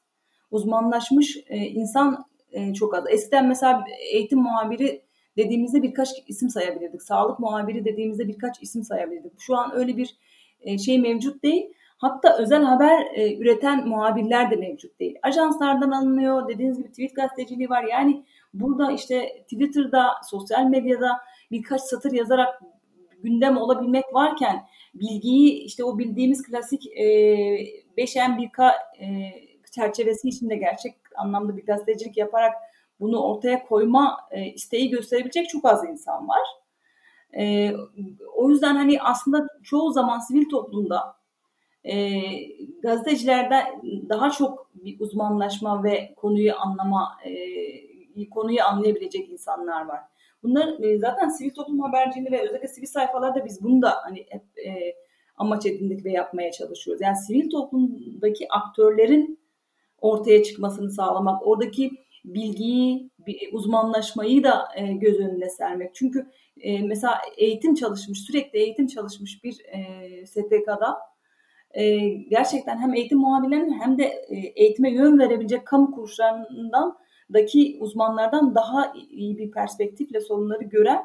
uzmanlaşmış 0.54 1.37
e, 1.46 1.56
insan 1.56 2.25
e, 2.52 2.75
çok 2.75 2.94
az. 2.94 3.04
Eskiden 3.08 3.46
mesela 3.46 3.84
eğitim 4.12 4.38
muhabiri 4.38 5.02
dediğimizde 5.37 5.82
birkaç 5.82 6.08
isim 6.26 6.49
sayabilirdik. 6.49 7.02
Sağlık 7.02 7.38
muhabiri 7.38 7.84
dediğimizde 7.84 8.28
birkaç 8.28 8.62
isim 8.62 8.82
sayabilirdik. 8.82 9.32
Şu 9.38 9.56
an 9.56 9.76
öyle 9.76 9.96
bir 9.96 10.16
e, 10.61 10.78
şey 10.78 10.99
mevcut 10.99 11.42
değil. 11.42 11.66
Hatta 11.96 12.37
özel 12.38 12.62
haber 12.62 13.06
e, 13.14 13.37
üreten 13.37 13.88
muhabirler 13.88 14.50
de 14.50 14.56
mevcut 14.56 15.00
değil. 15.00 15.16
Ajanslardan 15.23 15.90
alınıyor. 15.90 16.49
Dediğiniz 16.49 16.78
gibi 16.78 16.88
tweet 16.88 17.16
gazeteciliği 17.16 17.68
var. 17.68 17.84
Yani 17.84 18.25
burada 18.54 18.92
işte 18.92 19.42
Twitter'da, 19.42 20.06
sosyal 20.30 20.64
medyada 20.64 21.11
birkaç 21.50 21.80
satır 21.80 22.12
yazarak 22.12 22.62
gündem 23.23 23.56
olabilmek 23.56 24.04
varken 24.12 24.66
bilgiyi 24.94 25.64
işte 25.64 25.84
o 25.84 25.99
bildiğimiz 25.99 26.42
klasik 26.42 26.87
e, 26.87 27.04
5M1K 27.99 28.73
e, 29.00 29.06
çerçevesi 29.75 30.28
içinde 30.28 30.57
gerçek 30.57 30.95
anlamda 31.16 31.57
bir 31.57 31.66
gazetecilik 31.66 32.16
yaparak 32.16 32.54
bunu 33.00 33.23
ortaya 33.23 33.64
koyma 33.66 34.19
e, 34.31 34.45
isteği 34.45 34.90
gösterebilecek 34.90 35.49
çok 35.49 35.64
az 35.64 35.85
insan 35.85 36.28
var. 36.28 36.47
E, 37.38 37.73
o 38.35 38.50
yüzden 38.50 38.76
hani 38.76 39.02
aslında 39.02 39.47
çoğu 39.62 39.93
zaman 39.93 40.19
sivil 40.19 40.49
toplumda 40.49 41.16
e, 41.85 42.21
gazetecilerden 42.83 43.64
daha 44.09 44.31
çok 44.31 44.71
bir 44.75 45.00
uzmanlaşma 45.00 45.85
ve 45.85 46.14
konuyu 46.16 46.52
anlama, 46.57 47.19
e, 48.16 48.28
konuyu 48.31 48.64
anlayabilecek 48.64 49.31
insanlar 49.31 49.87
var. 49.87 50.00
Bunlar 50.43 50.83
e, 50.83 50.99
zaten 50.99 51.28
sivil 51.28 51.54
toplum 51.54 51.81
haberciliği 51.81 52.33
ve 52.33 52.40
özellikle 52.40 52.69
sivil 52.69 52.87
sayfalarda 52.87 53.45
biz 53.45 53.64
bunu 53.64 53.83
da 53.83 53.95
hani 54.02 54.26
hep 54.28 54.43
e, 54.66 54.95
amaç 55.37 55.66
edindik 55.66 56.04
ve 56.04 56.11
yapmaya 56.11 56.52
çalışıyoruz. 56.52 57.00
Yani 57.02 57.16
sivil 57.16 57.50
toplumdaki 57.50 58.47
aktörlerin 58.52 59.38
ortaya 60.04 60.42
çıkmasını 60.42 60.90
sağlamak, 60.90 61.46
oradaki 61.46 61.90
bilgiyi, 62.25 63.11
uzmanlaşmayı 63.52 64.44
da 64.44 64.68
e, 64.76 64.92
göz 64.92 65.18
önüne 65.18 65.49
sermek. 65.49 65.94
Çünkü 65.94 66.26
e, 66.61 66.82
mesela 66.82 67.14
eğitim 67.37 67.75
çalışmış, 67.75 68.20
sürekli 68.20 68.58
eğitim 68.58 68.87
çalışmış 68.87 69.44
bir 69.44 69.56
e, 69.73 70.26
STK'da 70.26 70.99
gerçekten 72.28 72.78
hem 72.78 72.94
eğitim 72.94 73.18
muhabirlerinin 73.18 73.80
hem 73.80 73.99
de 73.99 74.04
eğitime 74.56 74.90
yön 74.92 75.18
verebilecek 75.18 75.66
kamu 75.66 75.90
kuruluşlarından 75.90 76.99
daki 77.32 77.76
uzmanlardan 77.80 78.54
daha 78.54 78.92
iyi 79.11 79.38
bir 79.38 79.50
perspektifle 79.50 80.20
sorunları 80.20 80.64
gören 80.64 81.02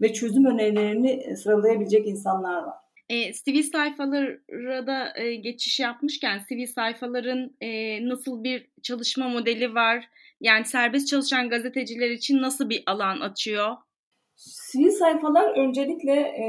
ve 0.00 0.12
çözüm 0.12 0.44
önerilerini 0.44 1.36
sıralayabilecek 1.36 2.06
insanlar 2.06 2.62
var. 2.62 2.79
E, 3.10 3.32
sivil 3.32 3.62
sayfalara 3.62 4.86
da 4.86 5.12
e, 5.16 5.34
geçiş 5.34 5.80
yapmışken 5.80 6.38
sivil 6.38 6.66
sayfaların 6.66 7.50
e, 7.60 7.68
nasıl 8.08 8.44
bir 8.44 8.70
çalışma 8.82 9.28
modeli 9.28 9.74
var? 9.74 10.08
Yani 10.40 10.64
serbest 10.64 11.08
çalışan 11.08 11.48
gazeteciler 11.48 12.10
için 12.10 12.42
nasıl 12.42 12.70
bir 12.70 12.82
alan 12.86 13.20
açıyor? 13.20 13.76
Sivil 14.36 14.90
sayfalar 14.90 15.58
öncelikle 15.58 16.12
e, 16.12 16.46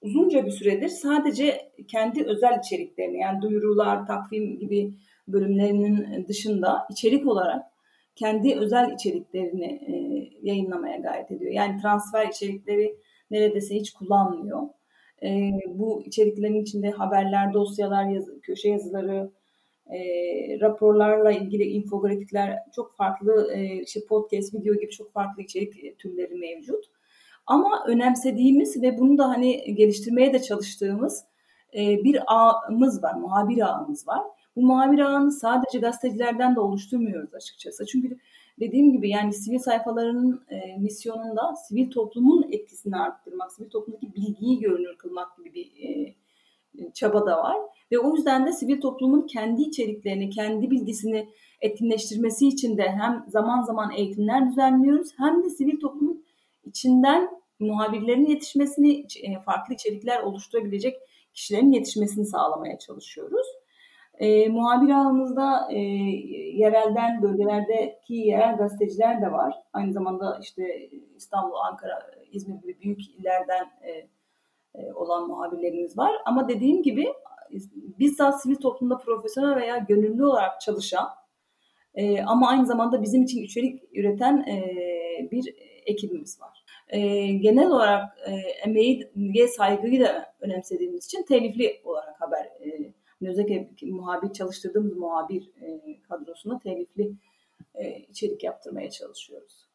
uzunca 0.00 0.46
bir 0.46 0.50
süredir 0.50 0.88
sadece 0.88 1.72
kendi 1.88 2.24
özel 2.24 2.58
içeriklerini 2.64 3.18
yani 3.18 3.42
duyurular, 3.42 4.06
takvim 4.06 4.58
gibi 4.58 4.94
bölümlerinin 5.28 6.26
dışında 6.28 6.86
içerik 6.90 7.26
olarak 7.26 7.62
kendi 8.14 8.54
özel 8.54 8.92
içeriklerini 8.92 9.66
e, 9.66 9.94
yayınlamaya 10.42 10.96
gayret 10.96 11.30
ediyor. 11.30 11.52
Yani 11.52 11.82
transfer 11.82 12.28
içerikleri 12.28 12.96
neredeyse 13.30 13.74
hiç 13.74 13.92
kullanmıyor. 13.92 14.75
E, 15.22 15.50
bu 15.66 16.02
içeriklerin 16.02 16.62
içinde 16.62 16.90
haberler, 16.90 17.52
dosyalar, 17.52 18.04
yazı, 18.04 18.40
köşe 18.40 18.68
yazıları, 18.68 19.30
e, 19.90 19.98
raporlarla 20.60 21.32
ilgili 21.32 21.62
infografikler, 21.62 22.58
çok 22.74 22.96
farklı 22.96 23.52
e, 23.52 23.82
işte 23.82 24.00
podcast, 24.08 24.54
video 24.54 24.74
gibi 24.74 24.90
çok 24.90 25.12
farklı 25.12 25.42
içerik 25.42 25.98
türleri 25.98 26.34
mevcut. 26.34 26.84
Ama 27.46 27.84
önemsediğimiz 27.88 28.82
ve 28.82 28.98
bunu 28.98 29.18
da 29.18 29.28
hani 29.28 29.74
geliştirmeye 29.74 30.32
de 30.32 30.42
çalıştığımız 30.42 31.24
e, 31.74 32.04
bir 32.04 32.20
ağımız 32.26 33.02
var, 33.02 33.14
muhabir 33.14 33.60
ağımız 33.68 34.08
var. 34.08 34.22
Bu 34.56 34.62
muhabir 34.62 34.98
ağını 34.98 35.32
sadece 35.32 35.78
gazetecilerden 35.78 36.56
de 36.56 36.60
oluşturmuyoruz 36.60 37.34
açıkçası. 37.34 37.86
Çünkü 37.86 38.18
dediğim 38.60 38.92
gibi 38.92 39.10
yani 39.10 39.32
sivil 39.32 39.58
sayfalarının 39.58 40.44
e, 40.50 40.78
misyonunda 40.78 41.54
sivil 41.68 41.90
toplumun 41.90 42.52
etkisini 42.52 42.96
arttırmak, 42.96 43.52
sivil 43.52 43.70
toplumdaki 43.70 44.14
bilgiyi 44.14 44.58
görünür 44.58 44.96
kılmak 44.98 45.36
gibi 45.36 45.54
bir 45.54 45.88
e, 45.88 46.14
çaba 46.94 47.26
da 47.26 47.38
var. 47.38 47.56
Ve 47.92 47.98
o 47.98 48.16
yüzden 48.16 48.46
de 48.46 48.52
sivil 48.52 48.80
toplumun 48.80 49.26
kendi 49.26 49.62
içeriklerini, 49.62 50.30
kendi 50.30 50.70
bilgisini 50.70 51.28
etkinleştirmesi 51.60 52.48
için 52.48 52.76
de 52.76 52.82
hem 52.82 53.24
zaman 53.28 53.62
zaman 53.62 53.90
eğitimler 53.90 54.48
düzenliyoruz 54.48 55.08
hem 55.16 55.44
de 55.44 55.50
sivil 55.50 55.80
toplumun 55.80 56.24
içinden 56.64 57.30
muhabirlerin 57.58 58.26
yetişmesini, 58.26 59.06
e, 59.22 59.40
farklı 59.40 59.74
içerikler 59.74 60.22
oluşturabilecek 60.22 60.96
kişilerin 61.34 61.72
yetişmesini 61.72 62.26
sağlamaya 62.26 62.78
çalışıyoruz. 62.78 63.46
E, 64.18 64.48
muhabir 64.48 64.90
ağımızda 64.90 65.68
e, 65.72 65.78
yerelden 66.56 67.22
bölgelerdeki 67.22 68.14
yerel 68.14 68.56
gazeteciler 68.56 69.22
de 69.22 69.32
var. 69.32 69.54
Aynı 69.72 69.92
zamanda 69.92 70.38
işte 70.42 70.88
İstanbul, 71.16 71.54
Ankara, 71.54 72.10
İzmir 72.32 72.54
gibi 72.54 72.80
büyük 72.80 73.10
illerden 73.10 73.66
e, 73.82 74.08
e, 74.74 74.92
olan 74.92 75.28
muhabirlerimiz 75.28 75.98
var. 75.98 76.12
Ama 76.24 76.48
dediğim 76.48 76.82
gibi 76.82 77.06
bizzat 77.98 78.42
sivil 78.42 78.56
toplumda 78.56 78.98
profesyonel 78.98 79.56
veya 79.56 79.78
gönüllü 79.78 80.24
olarak 80.24 80.60
çalışan 80.60 81.08
e, 81.94 82.22
ama 82.22 82.48
aynı 82.48 82.66
zamanda 82.66 83.02
bizim 83.02 83.22
için 83.22 83.42
içerik 83.42 83.82
üreten 83.92 84.36
e, 84.36 84.74
bir 85.32 85.54
ekibimiz 85.86 86.40
var. 86.40 86.64
E, 86.88 86.98
genel 87.32 87.70
olarak 87.70 88.18
e, 88.26 88.32
emeğe 88.68 89.48
saygıyı 89.48 90.00
da 90.00 90.34
önemsediğimiz 90.40 91.06
için 91.06 91.22
telifli 91.22 91.80
olarak 91.84 92.20
haber 92.20 92.44
e, 92.44 92.92
özellikle 93.22 93.70
muhabir 93.82 94.32
çalıştırdığımız 94.32 94.96
muhabir 94.96 95.50
e, 95.60 96.00
kadrosuna 96.08 96.58
telifli 96.58 97.12
e, 97.74 97.98
içerik 97.98 98.44
yaptırmaya 98.44 98.90
çalışıyoruz. 98.90 99.66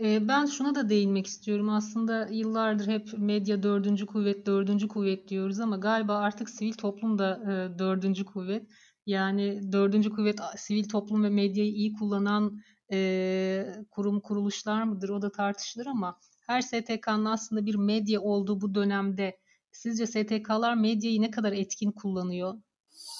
Ben 0.00 0.46
şuna 0.46 0.74
da 0.74 0.88
değinmek 0.88 1.26
istiyorum. 1.26 1.68
Aslında 1.68 2.28
yıllardır 2.30 2.88
hep 2.88 3.18
medya 3.18 3.62
dördüncü 3.62 4.06
kuvvet, 4.06 4.46
dördüncü 4.46 4.88
kuvvet 4.88 5.28
diyoruz 5.28 5.60
ama 5.60 5.76
galiba 5.76 6.16
artık 6.16 6.50
sivil 6.50 6.72
toplum 6.72 7.18
da 7.18 7.40
dördüncü 7.78 8.24
kuvvet. 8.24 8.66
Yani 9.06 9.72
dördüncü 9.72 10.10
kuvvet 10.10 10.38
sivil 10.56 10.88
toplum 10.88 11.24
ve 11.24 11.28
medyayı 11.28 11.72
iyi 11.72 11.92
kullanan 11.92 12.60
e, 12.92 13.66
kurum 13.90 14.20
kuruluşlar 14.20 14.82
mıdır 14.82 15.08
o 15.08 15.22
da 15.22 15.32
tartışılır 15.32 15.86
ama 15.86 16.18
her 16.46 16.60
STK'nın 16.60 17.24
aslında 17.24 17.66
bir 17.66 17.74
medya 17.74 18.20
olduğu 18.20 18.60
bu 18.60 18.74
dönemde 18.74 19.38
sizce 19.76 20.06
STK'lar 20.06 20.74
medyayı 20.74 21.22
ne 21.22 21.30
kadar 21.30 21.52
etkin 21.52 21.92
kullanıyor? 21.92 22.54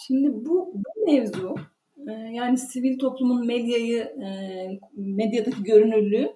Şimdi 0.06 0.28
bu, 0.32 0.72
bu 0.74 1.12
mevzu 1.12 1.56
Ee, 2.08 2.12
yani 2.12 2.58
sivil 2.58 2.98
toplumun 2.98 3.46
medyayı, 3.46 3.98
e, 3.98 4.28
medyadaki 4.92 5.62
görünürlüğü 5.62 6.32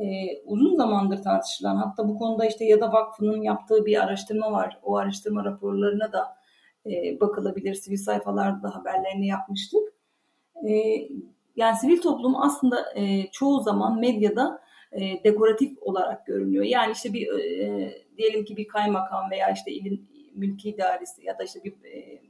e, 0.00 0.06
uzun 0.44 0.76
zamandır 0.76 1.22
tartışılan 1.22 1.76
hatta 1.76 2.08
bu 2.08 2.18
konuda 2.18 2.46
işte 2.46 2.64
ya 2.64 2.80
da 2.80 2.92
vakfının 2.92 3.42
yaptığı 3.42 3.86
bir 3.86 4.02
araştırma 4.04 4.52
var. 4.52 4.78
O 4.82 4.96
araştırma 4.96 5.44
raporlarına 5.44 6.12
da 6.12 6.36
e, 6.86 7.20
bakılabilir. 7.20 7.74
Sivil 7.74 7.96
sayfalarda 7.96 8.74
haberlerini 8.74 9.26
yapmıştık. 9.26 9.94
Yani 11.56 11.76
sivil 11.80 12.00
toplum 12.00 12.36
aslında 12.36 12.76
çoğu 13.32 13.60
zaman 13.60 14.00
medyada 14.00 14.60
dekoratif 15.24 15.78
olarak 15.80 16.26
görünüyor. 16.26 16.64
Yani 16.64 16.92
işte 16.92 17.12
bir 17.12 17.28
diyelim 18.16 18.44
ki 18.44 18.56
bir 18.56 18.68
kaymakam 18.68 19.30
veya 19.30 19.50
işte 19.50 19.72
ilin 19.72 20.08
mülki 20.34 20.70
idaresi 20.70 21.24
ya 21.24 21.38
da 21.38 21.44
işte 21.44 21.60
bir 21.64 21.74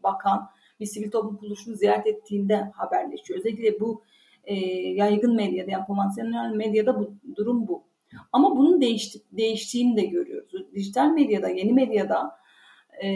bakan 0.03 0.51
bir 0.81 0.87
sivil 0.87 1.11
toplum 1.11 1.37
kuruluşunu 1.37 1.77
ziyaret 1.77 2.07
ettiğinde 2.07 2.57
haberleşiyor. 2.57 3.39
Özellikle 3.39 3.81
bu 3.81 4.03
e, 4.45 4.55
yaygın 4.91 5.37
medyada 5.37 5.71
yani 5.71 5.85
konvansiyonel 5.87 6.55
medyada 6.55 6.99
bu 6.99 7.15
durum 7.37 7.69
bu. 7.69 7.85
Ama 8.33 8.57
bunun 8.57 8.81
değişti, 8.81 9.19
değiştiğini 9.33 9.97
de 9.97 10.05
görüyoruz. 10.05 10.75
Dijital 10.75 11.07
medyada, 11.07 11.49
yeni 11.49 11.73
medyada 11.73 12.31
e, 13.03 13.09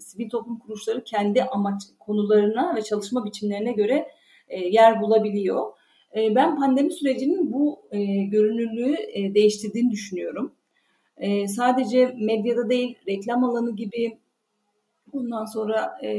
sivil 0.00 0.30
toplum 0.30 0.58
kuruluşları 0.58 1.04
kendi 1.04 1.42
amaç 1.42 1.82
konularına 1.98 2.76
ve 2.76 2.82
çalışma 2.82 3.24
biçimlerine 3.24 3.72
göre 3.72 4.08
e, 4.48 4.60
yer 4.60 5.02
bulabiliyor. 5.02 5.72
E, 6.16 6.34
ben 6.34 6.56
pandemi 6.56 6.92
sürecinin 6.92 7.52
bu 7.52 7.88
e, 7.90 8.04
görünürlüğü 8.24 8.96
e, 9.12 9.34
değiştirdiğini 9.34 9.90
düşünüyorum. 9.90 10.52
E, 11.16 11.48
sadece 11.48 12.14
medyada 12.18 12.70
değil, 12.70 12.98
reklam 13.08 13.44
alanı 13.44 13.76
gibi 13.76 14.18
Ondan 15.12 15.44
sonra 15.44 15.98
e, 16.02 16.10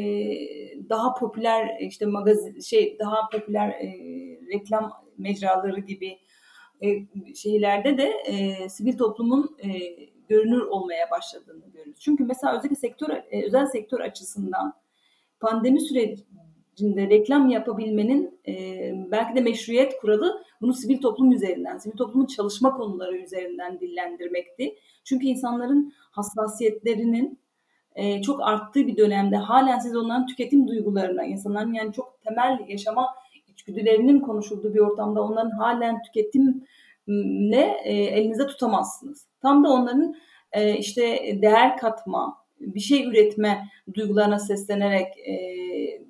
daha 0.89 1.13
popüler 1.13 1.79
işte 1.79 2.05
magazin 2.05 2.59
şey 2.59 2.99
daha 2.99 3.29
popüler 3.29 3.69
e, 3.69 3.87
reklam 4.53 4.91
mecraları 5.17 5.79
gibi 5.79 6.19
e, 6.81 6.87
şeylerde 7.35 7.97
de 7.97 8.09
e, 8.25 8.69
sivil 8.69 8.97
toplumun 8.97 9.57
e, 9.63 9.69
görünür 10.29 10.61
olmaya 10.61 11.11
başladığını 11.11 11.65
görüyoruz. 11.65 11.99
Çünkü 11.99 12.23
mesela 12.23 12.57
özellikle 12.57 12.75
sektör 12.75 13.09
e, 13.09 13.45
özel 13.45 13.65
sektör 13.65 13.99
açısından 13.99 14.73
pandemi 15.39 15.81
sürecinde 16.79 17.09
reklam 17.09 17.49
yapabilmenin 17.49 18.39
e, 18.47 18.53
belki 19.11 19.35
de 19.35 19.41
meşruiyet 19.41 19.97
kuralı 20.01 20.43
bunu 20.61 20.73
sivil 20.73 21.01
toplum 21.01 21.31
üzerinden, 21.31 21.77
sivil 21.77 21.97
toplumun 21.97 22.25
çalışma 22.25 22.73
konuları 22.73 23.17
üzerinden 23.17 23.79
dillendirmekti. 23.79 24.75
Çünkü 25.03 25.25
insanların 25.25 25.93
hassasiyetlerinin 26.11 27.39
e, 27.95 28.21
çok 28.21 28.41
arttığı 28.41 28.87
bir 28.87 28.97
dönemde 28.97 29.37
halen 29.37 29.79
siz 29.79 29.95
onların 29.95 30.27
tüketim 30.27 30.67
duygularına, 30.67 31.23
insanların 31.23 31.73
yani 31.73 31.93
çok 31.93 32.21
temel 32.21 32.59
yaşama 32.67 33.07
içgüdülerinin 33.47 34.19
konuşulduğu 34.19 34.73
bir 34.73 34.79
ortamda 34.79 35.23
onların 35.23 35.51
halen 35.51 36.01
tüketimle 36.01 37.77
e, 37.83 37.93
elinizde 37.93 38.47
tutamazsınız. 38.47 39.27
Tam 39.41 39.63
da 39.63 39.69
onların 39.69 40.15
e, 40.51 40.77
işte 40.77 41.01
değer 41.41 41.77
katma, 41.77 42.37
bir 42.59 42.79
şey 42.79 43.07
üretme 43.07 43.67
duygularına 43.93 44.39
seslenerek 44.39 45.07
e, 45.19 45.35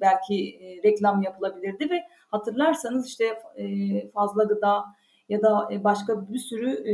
belki 0.01 0.49
e, 0.49 0.83
reklam 0.83 1.21
yapılabilirdi 1.21 1.89
ve 1.89 2.03
hatırlarsanız 2.27 3.07
işte 3.07 3.25
e, 3.57 3.65
fazla 4.11 4.43
gıda 4.43 4.85
ya 5.29 5.41
da 5.41 5.69
başka 5.83 6.29
bir 6.33 6.39
sürü 6.39 6.71
e, 6.71 6.93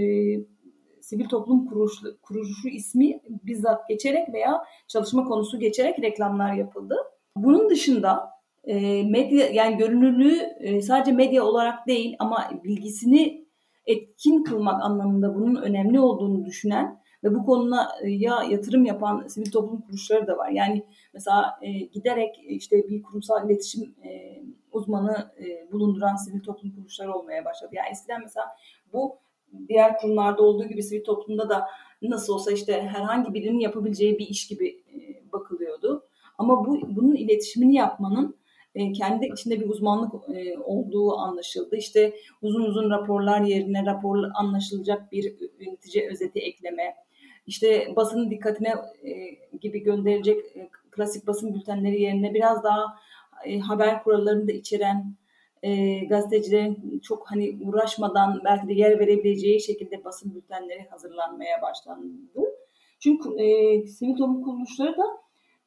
sivil 1.02 1.26
toplum 1.30 1.66
kuruluşu, 1.66 2.18
kuruluşu 2.22 2.68
ismi 2.68 3.20
bizzat 3.28 3.90
geçerek 3.90 4.34
veya 4.34 4.64
çalışma 4.88 5.24
konusu 5.24 5.60
geçerek 5.60 6.02
reklamlar 6.02 6.54
yapıldı. 6.54 6.96
Bunun 7.36 7.70
dışında 7.70 8.30
e, 8.64 9.04
medya 9.04 9.48
yani 9.48 9.78
görünürlüğü 9.78 10.40
e, 10.60 10.82
sadece 10.82 11.12
medya 11.12 11.44
olarak 11.44 11.88
değil 11.88 12.16
ama 12.20 12.50
bilgisini 12.64 13.46
etkin 13.86 14.44
kılmak 14.44 14.84
anlamında 14.84 15.36
bunun 15.36 15.56
önemli 15.56 16.00
olduğunu 16.00 16.46
düşünen 16.46 17.00
ve 17.26 17.36
bu 17.36 17.46
konuya 17.46 17.90
ya 18.04 18.44
yatırım 18.50 18.86
yapan 18.86 19.28
sivil 19.28 19.52
toplum 19.52 19.82
kuruluşları 19.82 20.28
da 20.28 20.38
var. 20.38 20.50
Yani 20.50 20.86
mesela 21.14 21.60
e, 21.62 21.72
giderek 21.72 22.36
işte 22.48 22.90
bir 22.90 23.04
kurumsal 23.04 23.50
iletişim 23.50 23.96
e, 24.04 24.42
uzmanı 24.72 25.32
e, 25.40 25.72
bulunduran 25.72 26.16
sivil 26.16 26.44
toplum 26.44 26.72
kuruluşları 26.72 27.14
olmaya 27.14 27.46
başladı. 27.46 27.72
Yani 27.76 27.88
eskiden 27.92 28.22
mesela 28.24 28.46
bu 28.94 29.18
diğer 29.68 29.98
kurumlarda 29.98 30.44
olduğu 30.44 30.68
gibi 30.68 30.84
sivil 30.84 31.04
toplumda 31.04 31.50
da 31.50 31.68
nasıl 32.02 32.34
olsa 32.34 32.52
işte 32.52 32.82
herhangi 32.82 33.34
birinin 33.34 33.60
yapabileceği 33.60 34.20
bir 34.20 34.28
iş 34.28 34.48
gibi 34.48 34.68
e, 34.70 35.32
bakılıyordu. 35.32 36.08
Ama 36.38 36.66
bu 36.66 36.96
bunun 36.96 37.16
iletişimini 37.16 37.76
yapmanın 37.76 38.36
e, 38.76 38.92
kendi 38.92 39.26
içinde 39.26 39.60
bir 39.60 39.70
uzmanlık 39.70 40.14
e, 40.36 40.58
olduğu 40.58 41.18
anlaşıldı. 41.18 41.76
İşte 41.76 42.14
uzun 42.42 42.64
uzun 42.64 42.90
raporlar 42.90 43.42
yerine 43.42 43.86
rapor 43.86 44.24
anlaşılacak 44.34 45.12
bir 45.12 45.36
yönetici 45.60 46.10
özeti 46.10 46.40
ekleme, 46.40 46.96
işte 47.48 47.94
basının 47.96 48.32
dikkatine 48.32 48.74
gibi 49.62 49.80
gönderilecek 49.80 50.46
klasik 50.92 51.28
basın 51.28 51.54
bültenleri 51.54 52.02
yerine 52.02 52.34
biraz 52.34 52.64
daha 52.64 52.96
haber 53.62 54.04
kurallarını 54.04 54.48
da 54.48 54.52
içeren 54.52 55.16
e, 55.64 56.00
gazetecilerin 56.06 57.00
çok 57.00 57.32
hani 57.32 57.58
uğraşmadan 57.66 58.42
belki 58.46 58.68
de 58.68 58.74
yer 58.74 59.00
verebileceği 59.00 59.62
şekilde 59.62 60.04
basın 60.04 60.36
bültenleri 60.36 60.88
hazırlanmaya 60.90 61.62
başlandı. 61.62 62.08
Çünkü 63.00 63.30
e, 63.42 63.88
sivil 63.88 64.18
kuruluşları 64.18 64.98
da 64.98 65.04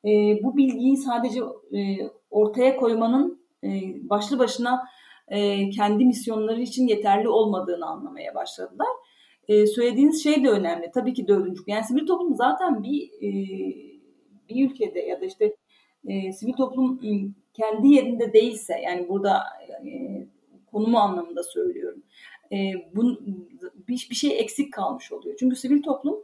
e, 0.08 0.42
bu 0.42 0.56
bilgiyi 0.56 0.96
sadece 0.96 1.40
e, 1.72 2.10
ortaya 2.30 2.76
koymanın 2.76 3.40
e, 3.64 3.68
başlı 4.10 4.38
başına 4.38 4.84
e, 5.28 5.70
kendi 5.70 6.04
misyonları 6.04 6.60
için 6.60 6.86
yeterli 6.86 7.28
olmadığını 7.28 7.86
anlamaya 7.86 8.34
başladılar. 8.34 8.88
E, 9.48 9.66
söylediğiniz 9.66 10.22
şey 10.22 10.44
de 10.44 10.48
önemli. 10.48 10.90
Tabii 10.94 11.14
ki 11.14 11.28
dördüncü. 11.28 11.62
Yani 11.66 11.84
sivil 11.84 12.06
toplum 12.06 12.36
zaten 12.36 12.82
bir 12.82 13.10
e, 13.22 13.30
bir 14.48 14.70
ülkede 14.70 15.00
ya 15.00 15.20
da 15.20 15.24
işte 15.24 15.56
e, 16.06 16.32
sivil 16.32 16.52
toplum 16.52 17.00
kendi 17.54 17.88
yerinde 17.88 18.32
değilse 18.32 18.74
yani 18.84 19.08
burada 19.08 19.42
e, 19.86 19.90
konumu 20.72 20.98
anlamında 20.98 21.42
söylüyorum. 21.42 22.02
E, 22.52 22.72
bun, 22.96 23.18
bir, 23.88 24.06
bir 24.10 24.14
şey 24.14 24.40
eksik 24.40 24.72
kalmış 24.72 25.12
oluyor. 25.12 25.36
Çünkü 25.38 25.56
sivil 25.56 25.82
toplum 25.82 26.16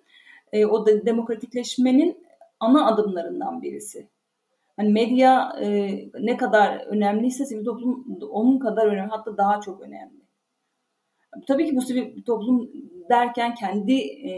e, 0.53 0.67
o 0.67 0.87
da 0.87 1.07
demokratikleşmenin 1.07 2.25
ana 2.61 2.87
adımlarından 2.87 3.63
birisi. 3.63 4.09
Hani 4.77 4.93
medya 4.93 5.53
e, 5.63 5.99
ne 6.21 6.37
kadar 6.37 6.87
önemliyse 6.87 7.47
sivil 7.47 7.65
toplum 7.65 8.19
onun 8.31 8.59
kadar 8.59 8.87
önemli 8.87 9.11
hatta 9.11 9.37
daha 9.37 9.61
çok 9.61 9.81
önemli. 9.81 10.25
Tabii 11.47 11.67
ki 11.67 11.77
bu 11.77 11.83
sivil 11.83 12.23
toplum 12.23 12.71
derken 13.11 13.55
kendi 13.55 13.99
e, 14.29 14.33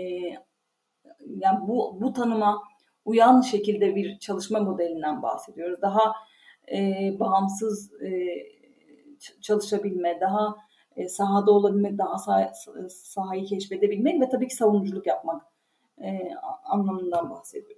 yani 1.26 1.68
bu 1.68 1.98
bu 2.00 2.12
tanıma 2.12 2.62
uyan 3.04 3.40
şekilde 3.40 3.96
bir 3.96 4.18
çalışma 4.18 4.60
modelinden 4.60 5.22
bahsediyoruz. 5.22 5.82
Daha 5.82 6.12
e, 6.72 7.10
bağımsız 7.20 7.92
e, 8.02 8.10
çalışabilme, 9.40 10.20
daha 10.20 10.56
e, 10.96 11.08
sahada 11.08 11.50
olabilmek, 11.50 11.98
daha 11.98 12.18
sah 12.18 12.52
sahayı 12.88 13.44
keşfedebilmek 13.44 14.20
ve 14.20 14.28
tabii 14.28 14.48
ki 14.48 14.56
savunuculuk 14.56 15.06
yapmak 15.06 15.42
e, 16.02 16.30
anlamından 16.64 17.30
bahsediyorum. 17.30 17.75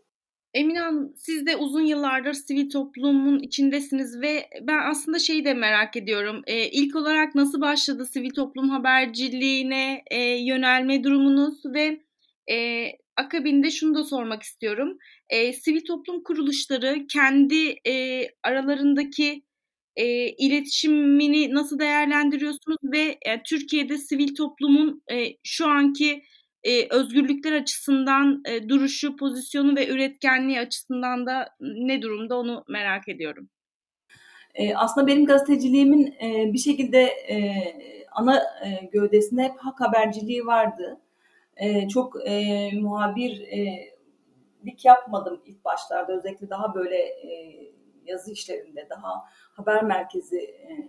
Emine 0.58 0.78
Hanım 0.80 1.14
siz 1.16 1.46
de 1.46 1.56
uzun 1.56 1.80
yıllardır 1.80 2.32
sivil 2.32 2.70
toplumun 2.70 3.38
içindesiniz 3.38 4.20
ve 4.20 4.50
ben 4.62 4.90
aslında 4.90 5.18
şeyi 5.18 5.44
de 5.44 5.54
merak 5.54 5.96
ediyorum. 5.96 6.42
E, 6.46 6.70
ilk 6.70 6.96
olarak 6.96 7.34
nasıl 7.34 7.60
başladı 7.60 8.06
sivil 8.06 8.30
toplum 8.30 8.68
haberciliğine 8.68 10.02
e, 10.10 10.20
yönelme 10.20 11.04
durumunuz 11.04 11.62
ve 11.74 12.00
e, 12.50 12.86
akabinde 13.16 13.70
şunu 13.70 13.94
da 13.94 14.04
sormak 14.04 14.42
istiyorum. 14.42 14.98
E, 15.30 15.52
sivil 15.52 15.84
toplum 15.84 16.22
kuruluşları 16.22 17.06
kendi 17.06 17.68
e, 17.86 18.24
aralarındaki 18.42 19.42
e, 19.96 20.28
iletişimini 20.28 21.54
nasıl 21.54 21.78
değerlendiriyorsunuz 21.78 22.78
ve 22.92 23.18
e, 23.26 23.42
Türkiye'de 23.42 23.98
sivil 23.98 24.34
toplumun 24.34 25.02
e, 25.12 25.36
şu 25.44 25.66
anki 25.66 26.22
e, 26.62 26.94
özgürlükler 26.94 27.52
açısından 27.52 28.42
e, 28.44 28.68
duruşu, 28.68 29.16
pozisyonu 29.16 29.76
ve 29.76 29.88
üretkenliği 29.88 30.60
açısından 30.60 31.26
da 31.26 31.48
ne 31.60 32.02
durumda 32.02 32.38
onu 32.38 32.64
merak 32.68 33.08
ediyorum. 33.08 33.48
E, 34.54 34.74
aslında 34.74 35.06
benim 35.06 35.24
gazeteciliğimin 35.24 36.06
e, 36.06 36.52
bir 36.52 36.58
şekilde 36.58 37.02
e, 37.02 37.54
ana 38.12 38.36
e, 38.36 38.86
gövdesinde 38.92 39.42
hep 39.42 39.58
hak 39.58 39.80
haberciliği 39.80 40.46
vardı 40.46 41.00
e, 41.56 41.88
çok 41.88 42.28
e, 42.28 42.70
muhabirlik 42.80 44.84
yapmadım 44.84 45.42
ilk 45.46 45.64
başlarda. 45.64 46.12
Özellikle 46.12 46.50
daha 46.50 46.74
böyle 46.74 46.96
e, 46.96 47.54
yazı 48.04 48.32
işlerinde, 48.32 48.86
daha 48.90 49.24
haber 49.52 49.82
merkezi 49.82 50.38
e, 50.38 50.88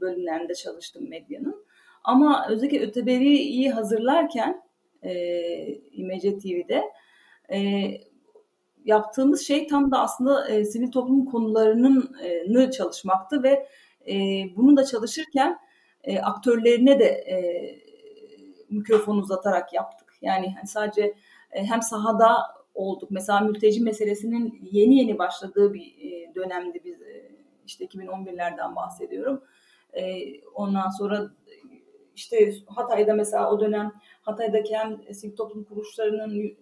bölümlerinde 0.00 0.54
çalıştım 0.54 1.08
medyanın. 1.08 1.64
Ama 2.04 2.46
özellikle 2.48 2.80
Öteberi'yi 2.80 3.70
hazırlarken 3.70 4.63
e, 5.04 5.14
İmece 5.92 6.38
TV'de 6.38 6.82
e, 7.52 7.90
yaptığımız 8.84 9.46
şey 9.46 9.66
tam 9.66 9.90
da 9.90 10.00
aslında 10.00 10.48
e, 10.48 10.64
sivil 10.64 10.90
toplum 10.90 11.24
konularının 11.24 12.16
e, 12.22 12.70
çalışmaktı 12.70 13.42
ve 13.42 13.68
e, 14.08 14.14
bunu 14.56 14.76
da 14.76 14.84
çalışırken 14.84 15.58
e, 16.04 16.18
aktörlerine 16.18 16.98
de 16.98 17.04
e, 17.04 17.36
mikrofon 18.70 19.16
uzatarak 19.16 19.72
yaptık. 19.72 20.08
Yani 20.22 20.54
hani 20.56 20.66
sadece 20.66 21.14
e, 21.52 21.64
hem 21.64 21.82
sahada 21.82 22.36
olduk. 22.74 23.10
Mesela 23.10 23.40
mülteci 23.40 23.80
meselesinin 23.80 24.68
yeni 24.72 24.96
yeni 24.96 25.18
başladığı 25.18 25.74
bir 25.74 25.82
e, 25.82 26.34
dönemde 26.34 26.84
biz 26.84 27.02
e, 27.02 27.30
işte 27.66 27.84
2011'lerden 27.84 28.76
bahsediyorum. 28.76 29.44
E, 29.92 30.22
ondan 30.40 30.90
sonra 30.90 31.30
işte 32.14 32.52
Hatay'da 32.66 33.14
mesela 33.14 33.52
o 33.52 33.60
dönem 33.60 33.92
Hatay'daki 34.22 34.76
hem 34.76 35.14
sivil 35.14 35.36
toplum 35.36 35.64
kuruluşlarının 35.64 36.56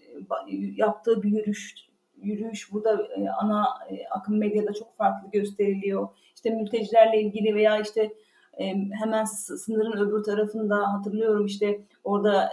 yaptığı 0.77 1.23
bir 1.23 1.31
yürüyüş 1.31 1.93
yürüyüş 2.23 2.73
burada 2.73 3.09
e, 3.17 3.29
ana 3.29 3.67
e, 3.91 4.09
akım 4.11 4.39
medyada 4.39 4.73
çok 4.73 4.97
farklı 4.97 5.31
gösteriliyor. 5.31 6.09
İşte 6.35 6.51
mültecilerle 6.51 7.23
ilgili 7.23 7.55
veya 7.55 7.81
işte 7.81 8.13
e, 8.59 8.75
hemen 9.01 9.25
sınırın 9.25 10.09
öbür 10.09 10.25
tarafında 10.25 10.93
hatırlıyorum 10.93 11.47
işte 11.47 11.81
orada 12.05 12.51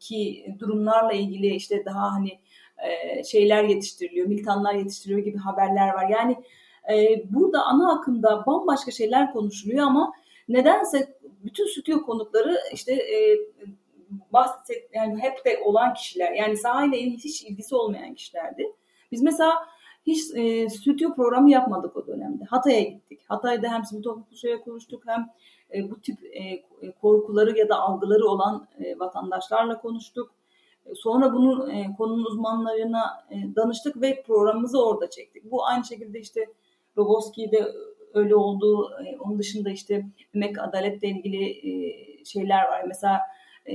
ki 0.00 0.46
durumlarla 0.58 1.12
ilgili 1.12 1.54
işte 1.54 1.84
daha 1.84 2.12
hani 2.12 2.38
şeyler 3.24 3.64
yetiştiriliyor, 3.64 4.26
militanlar 4.26 4.74
yetiştiriliyor 4.74 5.26
gibi 5.26 5.38
haberler 5.38 5.88
var. 5.88 6.08
Yani 6.08 6.36
burada 7.24 7.62
ana 7.62 7.92
akımda 7.92 8.46
bambaşka 8.46 8.90
şeyler 8.90 9.32
konuşuluyor 9.32 9.86
ama 9.86 10.12
nedense 10.48 11.18
bütün 11.44 11.66
stüdyo 11.66 12.02
konukları 12.02 12.58
işte 12.72 13.06
bahset 14.32 14.88
yani 14.92 15.22
hep 15.22 15.44
de 15.44 15.60
olan 15.64 15.94
kişiler 15.94 16.32
yani 16.32 16.56
sahayla 16.56 16.98
hiç 16.98 17.42
ilgisi 17.42 17.76
olmayan 17.76 18.14
kişilerdi. 18.14 18.72
Biz 19.12 19.22
mesela 19.22 19.52
hiç 20.06 20.20
e, 20.34 20.68
stüdyo 20.68 21.14
programı 21.14 21.50
yapmadık 21.50 21.96
o 21.96 22.06
dönemde. 22.06 22.44
Hatay'a 22.44 22.80
gittik. 22.80 23.20
Hatay'da 23.28 23.68
hem 23.68 23.84
sivil 23.84 24.02
toplum 24.02 24.22
kuruluşuyla 24.22 24.60
konuştuk 24.60 25.02
hem 25.06 25.26
e, 25.74 25.90
bu 25.90 26.00
tip 26.00 26.24
e, 26.24 26.62
korkuları 27.00 27.58
ya 27.58 27.68
da 27.68 27.80
algıları 27.80 28.28
olan 28.28 28.68
e, 28.84 28.98
vatandaşlarla 28.98 29.80
konuştuk. 29.80 30.30
E, 30.86 30.94
sonra 30.94 31.32
bunu 31.32 31.72
e, 31.72 31.86
konunun 31.98 32.24
uzmanlarına 32.24 33.26
e, 33.30 33.56
danıştık 33.56 34.00
ve 34.00 34.22
programımızı 34.22 34.86
orada 34.86 35.10
çektik. 35.10 35.50
Bu 35.50 35.66
aynı 35.66 35.84
şekilde 35.84 36.20
işte 36.20 36.46
Roboski'de 36.96 37.72
öyle 38.14 38.36
oldu. 38.36 38.90
E, 39.06 39.18
onun 39.18 39.38
dışında 39.38 39.70
işte 39.70 40.06
emek 40.34 40.58
adaletle 40.58 41.08
ilgili 41.08 41.50
e, 41.50 42.24
şeyler 42.24 42.64
var. 42.64 42.84
Mesela 42.86 43.20
e, 43.66 43.74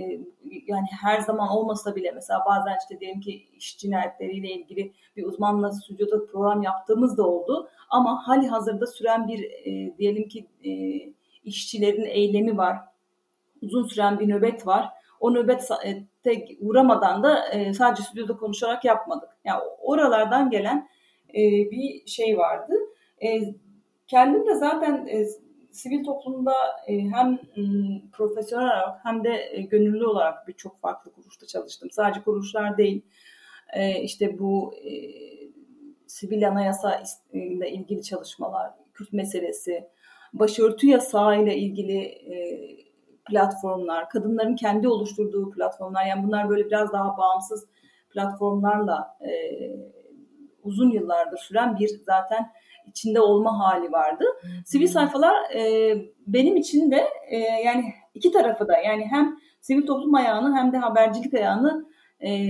yani 0.67 0.87
her 1.01 1.19
zaman 1.19 1.49
olmasa 1.49 1.95
bile 1.95 2.11
mesela 2.11 2.43
bazen 2.45 2.77
işte 2.81 2.99
diyelim 2.99 3.21
ki 3.21 3.47
iş 3.57 3.77
cinayetleriyle 3.77 4.51
ilgili 4.51 4.93
bir 5.17 5.25
uzmanla 5.25 5.71
stüdyoda 5.71 6.25
program 6.25 6.63
yaptığımız 6.63 7.17
da 7.17 7.27
oldu. 7.27 7.69
Ama 7.89 8.27
hali 8.27 8.47
hazırda 8.47 8.87
süren 8.87 9.27
bir 9.27 9.51
diyelim 9.97 10.27
ki 10.27 10.47
işçilerin 11.43 12.05
eylemi 12.05 12.57
var. 12.57 12.77
Uzun 13.61 13.87
süren 13.87 14.19
bir 14.19 14.29
nöbet 14.29 14.67
var. 14.67 14.89
O 15.19 15.33
nöbette 15.33 15.75
uğramadan 16.61 17.23
da 17.23 17.45
sadece 17.77 18.03
stüdyoda 18.03 18.37
konuşarak 18.37 18.85
yapmadık. 18.85 19.29
Yani 19.45 19.61
oralardan 19.81 20.49
gelen 20.49 20.89
bir 21.71 22.07
şey 22.07 22.37
vardı. 22.37 22.73
Kendim 24.09 24.47
de 24.47 24.55
zaten 24.55 25.07
e, 25.07 25.25
sivil 25.71 26.03
toplumda 26.03 26.53
e, 26.87 26.99
hem 26.99 27.39
m, 27.57 28.01
profesyonel 28.11 28.65
olarak 28.65 28.99
hem 29.03 29.23
de 29.23 29.49
e, 29.51 29.61
gönüllü 29.61 30.05
olarak 30.05 30.47
birçok 30.47 30.79
farklı 30.79 31.11
kuruluşta 31.11 31.47
çalıştım. 31.47 31.89
Sadece 31.91 32.21
kuruluşlar 32.21 32.77
değil. 32.77 33.01
E, 33.73 34.01
işte 34.01 34.39
bu 34.39 34.73
e, 34.75 34.91
sivil 36.07 36.47
anayasa 36.47 37.03
ile 37.33 37.71
ilgili 37.71 38.03
çalışmalar, 38.03 38.71
Kürt 38.93 39.13
meselesi, 39.13 39.87
başörtü 40.33 40.87
yasağı 40.87 41.43
ile 41.43 41.57
ilgili 41.57 41.99
e, 42.03 42.35
platformlar, 43.25 44.09
kadınların 44.09 44.55
kendi 44.55 44.87
oluşturduğu 44.87 45.51
platformlar. 45.51 46.05
Yani 46.05 46.27
bunlar 46.27 46.49
böyle 46.49 46.65
biraz 46.65 46.93
daha 46.93 47.17
bağımsız 47.17 47.67
platformlarla 48.09 49.17
e, 49.21 49.31
uzun 50.63 50.89
yıllardır 50.89 51.37
süren 51.37 51.79
bir 51.79 51.87
zaten 52.05 52.51
içinde 52.89 53.21
olma 53.21 53.59
hali 53.59 53.91
vardı. 53.91 54.25
Sivil 54.65 54.87
sayfalar 54.87 55.35
e, 55.55 55.93
benim 56.27 56.57
için 56.57 56.91
de 56.91 57.07
e, 57.29 57.37
yani 57.37 57.93
iki 58.13 58.31
tarafı 58.31 58.67
da 58.67 58.77
yani 58.77 59.05
hem 59.05 59.37
sivil 59.61 59.87
toplum 59.87 60.15
ayağını 60.15 60.55
hem 60.55 60.73
de 60.73 60.77
habercilik 60.77 61.33
ayağını 61.33 61.85
e, 62.23 62.49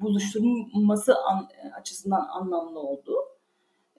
buluşturması 0.00 1.14
an, 1.14 1.48
açısından 1.80 2.26
anlamlı 2.32 2.80
oldu. 2.80 3.14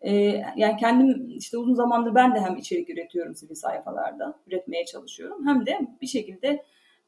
E, 0.02 0.14
yani 0.56 0.78
kendim 0.80 1.30
işte 1.38 1.58
uzun 1.58 1.74
zamandır 1.74 2.16
ben 2.16 2.36
de 2.36 2.40
hem 2.40 2.58
içerik 2.58 2.90
üretiyorum 2.90 3.36
sivil 3.36 3.56
sayfalarda, 3.56 4.40
üretmeye 4.48 4.86
çalışıyorum. 4.86 5.48
Hem 5.48 5.66
de 5.66 5.80
bir 6.02 6.08
şekilde 6.08 6.66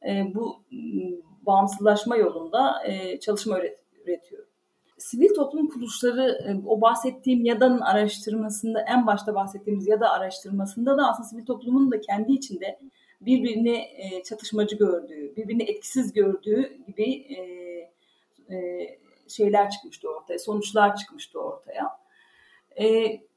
e, 0.08 0.34
bu 0.34 0.62
bağımsızlaşma 1.42 2.16
yolunda 2.16 2.84
e, 2.86 3.20
çalışma 3.20 3.58
üret, 3.58 3.78
üretiyorum 4.04 4.39
sivil 5.10 5.34
toplum 5.34 5.68
kuruluşları 5.68 6.38
e, 6.46 6.66
o 6.66 6.80
bahsettiğim 6.80 7.44
YADA'nın 7.44 7.80
araştırmasında 7.80 8.80
en 8.80 9.06
başta 9.06 9.34
bahsettiğimiz 9.34 9.86
YADA 9.86 10.10
araştırmasında 10.10 10.98
da 10.98 11.08
aslında 11.08 11.28
sivil 11.28 11.46
toplumun 11.46 11.92
da 11.92 12.00
kendi 12.00 12.32
içinde 12.32 12.80
birbirini 13.20 13.76
e, 13.76 14.22
çatışmacı 14.22 14.76
gördüğü, 14.76 15.36
birbirini 15.36 15.62
etkisiz 15.62 16.12
gördüğü 16.12 16.78
gibi 16.86 17.26
e, 18.50 18.56
şeyler 19.28 19.70
çıkmıştı 19.70 20.08
ortaya, 20.08 20.38
sonuçlar 20.38 20.96
çıkmıştı 20.96 21.40
ortaya. 21.40 22.00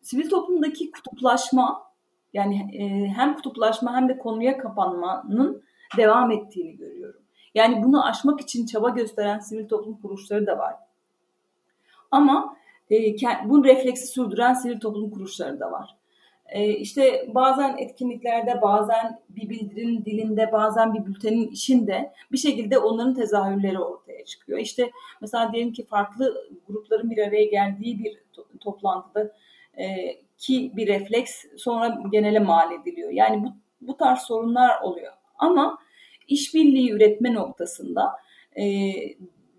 Sivil 0.01 0.29
toplumdaki 0.29 0.91
kutuplaşma 0.91 1.83
yani 2.33 2.57
hem 3.15 3.35
kutuplaşma 3.35 3.95
hem 3.95 4.09
de 4.09 4.17
konuya 4.17 4.57
kapanmanın 4.57 5.63
devam 5.97 6.31
ettiğini 6.31 6.77
görüyorum. 6.77 7.21
Yani 7.55 7.83
bunu 7.83 8.05
aşmak 8.05 8.41
için 8.41 8.65
çaba 8.65 8.89
gösteren 8.89 9.39
sivil 9.39 9.67
toplum 9.67 10.01
kuruluşları 10.01 10.47
da 10.47 10.57
var. 10.57 10.82
Ama 12.13 12.57
e, 12.91 13.15
bu 13.45 13.65
refleksi 13.65 14.07
sürdüren 14.07 14.53
sivil 14.53 14.79
toplum 14.79 15.09
kuruluşları 15.09 15.59
da 15.59 15.71
var. 15.71 15.95
E, 16.49 16.69
işte 16.69 17.25
bazen 17.27 17.77
etkinliklerde, 17.77 18.61
bazen 18.61 19.19
bir 19.29 19.49
bildirinin 19.49 20.05
dilinde, 20.05 20.51
bazen 20.51 20.93
bir 20.93 21.05
bültenin 21.05 21.47
içinde 21.47 22.13
bir 22.31 22.37
şekilde 22.37 22.77
onların 22.77 23.13
tezahürleri 23.13 23.79
ortaya 23.79 24.25
çıkıyor. 24.25 24.59
İşte 24.59 24.91
mesela 25.21 25.53
diyelim 25.53 25.73
ki 25.73 25.85
farklı 25.85 26.47
grupların 26.67 27.09
bir 27.09 27.17
araya 27.17 27.45
geldiği 27.45 27.99
bir 27.99 28.11
to- 28.13 28.59
toplantıda 28.59 29.31
e, 29.77 29.85
ki 30.37 30.71
bir 30.75 30.87
refleks 30.87 31.45
sonra 31.57 32.01
genele 32.11 32.39
mal 32.39 32.71
ediliyor. 32.71 33.09
Yani 33.11 33.43
bu, 33.43 33.47
bu 33.81 33.97
tarz 33.97 34.19
sorunlar 34.19 34.81
oluyor. 34.81 35.13
Ama 35.37 35.77
işbirliği 36.27 36.91
üretme 36.91 37.33
noktasında 37.33 38.11
e, 38.55 38.65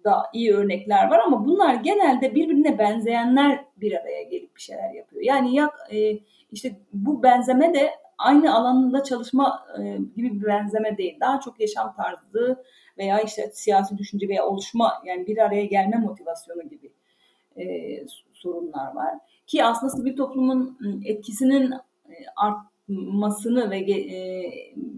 da 0.05 0.27
iyi 0.33 0.55
örnekler 0.55 1.11
var 1.11 1.19
ama 1.19 1.47
bunlar 1.47 1.75
genelde 1.75 2.35
birbirine 2.35 2.79
benzeyenler 2.79 3.65
bir 3.77 4.01
araya 4.01 4.23
gelip 4.23 4.57
bir 4.57 4.61
şeyler 4.61 4.95
yapıyor. 4.95 5.23
Yani 5.23 5.57
ya 5.57 5.71
e, 5.93 6.19
işte 6.53 6.77
bu 6.93 7.23
benzeme 7.23 7.75
de 7.75 7.91
aynı 8.19 8.55
alanında 8.55 9.05
çalışma 9.05 9.67
e, 9.79 9.99
gibi 10.17 10.41
bir 10.41 10.47
benzeme 10.47 10.97
değil. 10.99 11.17
Daha 11.21 11.41
çok 11.41 11.61
yaşam 11.61 11.95
tarzı 11.97 12.65
veya 12.99 13.21
işte 13.21 13.51
siyasi 13.53 13.99
düşünce 13.99 14.29
veya 14.29 14.47
oluşma 14.47 14.93
yani 15.05 15.27
bir 15.27 15.39
araya 15.39 15.65
gelme 15.65 15.97
motivasyonu 15.97 16.69
gibi 16.69 16.93
e, 17.57 17.65
sorunlar 18.33 18.95
var. 18.95 19.15
Ki 19.47 19.65
aslında 19.65 19.93
sivil 19.93 20.17
toplumun 20.17 20.79
etkisinin 21.05 21.73
e, 22.09 22.15
artmasını 22.37 23.71
ve 23.71 23.79
e, 23.79 24.17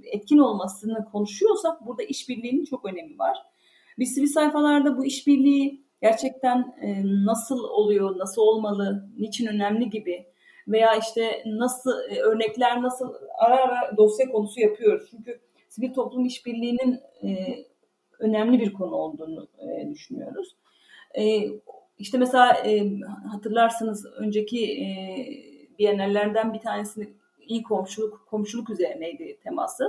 etkin 0.04 0.38
olmasını 0.38 1.04
konuşuyorsak 1.12 1.86
burada 1.86 2.02
işbirliğinin 2.02 2.64
çok 2.64 2.84
önemi 2.84 3.18
var. 3.18 3.42
Biz 3.98 4.14
sivil 4.14 4.26
sayfalarda 4.26 4.98
bu 4.98 5.04
işbirliği 5.04 5.87
gerçekten 6.02 6.74
e, 6.82 7.02
nasıl 7.04 7.64
oluyor, 7.64 8.18
nasıl 8.18 8.42
olmalı, 8.42 9.09
niçin 9.18 9.46
önemli 9.46 9.90
gibi 9.90 10.26
veya 10.68 10.96
işte 10.96 11.42
nasıl 11.46 11.90
e, 12.11 12.20
örnekler 12.20 12.82
nasıl 12.82 13.14
ara 13.38 13.56
ara 13.56 13.96
dosya 13.96 14.28
konusu 14.28 14.61
yapıyoruz. 14.61 15.09
Çünkü 15.11 15.40
sivil 15.68 15.94
toplum 15.94 16.24
işbirliğinin 16.24 17.00
e, 17.22 17.56
önemli 18.18 18.61
bir 18.61 18.72
konu 18.72 18.94
olduğunu 18.94 19.48
düşünüyoruz. 19.90 20.56
E, 21.18 21.48
işte 21.98 22.18
mesela 22.18 22.62
hatırlarsınız 23.32 24.06
önceki 24.06 24.72
e, 24.82 24.87
bir 26.54 26.61
tanesini 26.61 27.09
iyi 27.46 27.62
komşuluk 27.62 28.26
komşuluk 28.26 28.70
üzerineydi 28.70 29.38
teması. 29.42 29.85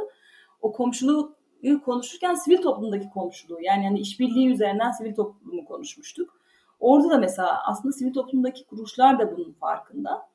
O 0.62 0.72
komşuluk 0.72 1.37
konuşurken 1.86 2.36
sivil 2.36 2.62
toplumdaki 2.62 3.10
komşuluğu 3.10 3.62
yani 3.62 3.86
yani 3.86 4.00
işbirliği 4.00 4.50
üzerinden 4.50 4.92
sivil 4.92 5.16
toplumu 5.16 5.66
konuşmuştuk. 5.66 6.38
Orada 6.80 7.10
da 7.10 7.18
mesela 7.18 7.62
aslında 7.66 7.92
sivil 7.92 8.14
toplumdaki 8.14 8.66
kuruluşlar 8.66 9.20
da 9.20 9.38
bunun 9.38 9.54
farkında. 9.54 10.28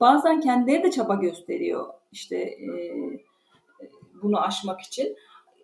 Bazen 0.00 0.40
kendileri 0.40 0.82
de 0.82 0.90
çaba 0.90 1.14
gösteriyor 1.14 1.86
işte 2.12 2.36
e, 2.36 2.68
bunu 4.22 4.40
aşmak 4.40 4.80
için. 4.80 5.16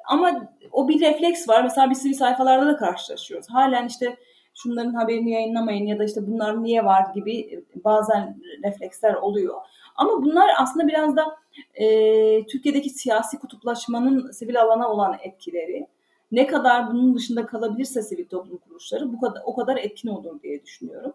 Ama 0.06 0.48
o 0.72 0.88
bir 0.88 1.00
refleks 1.00 1.48
var. 1.48 1.62
Mesela 1.62 1.90
biz 1.90 1.98
sivil 1.98 2.14
sayfalarda 2.14 2.66
da 2.66 2.76
karşılaşıyoruz. 2.76 3.50
Halen 3.50 3.86
işte 3.86 4.16
şunların 4.54 4.94
haberini 4.94 5.30
yayınlamayın 5.30 5.86
ya 5.86 5.98
da 5.98 6.04
işte 6.04 6.26
bunlar 6.26 6.62
niye 6.62 6.84
var 6.84 7.14
gibi 7.14 7.64
bazen 7.84 8.36
refleksler 8.64 9.14
oluyor. 9.14 9.54
Ama 9.96 10.22
bunlar 10.22 10.50
aslında 10.58 10.88
biraz 10.88 11.16
da 11.16 11.36
e, 11.74 12.46
Türkiye'deki 12.46 12.90
siyasi 12.90 13.38
kutuplaşmanın 13.38 14.30
sivil 14.30 14.60
alana 14.60 14.88
olan 14.88 15.16
etkileri. 15.22 15.86
Ne 16.32 16.46
kadar 16.46 16.90
bunun 16.90 17.14
dışında 17.14 17.46
kalabilirse 17.46 18.02
sivil 18.02 18.28
toplum 18.28 18.58
kuruluşları 18.58 19.12
bu 19.12 19.20
kadar 19.20 19.42
o 19.44 19.54
kadar 19.54 19.76
etkin 19.76 20.08
olur 20.08 20.42
diye 20.42 20.64
düşünüyorum. 20.64 21.12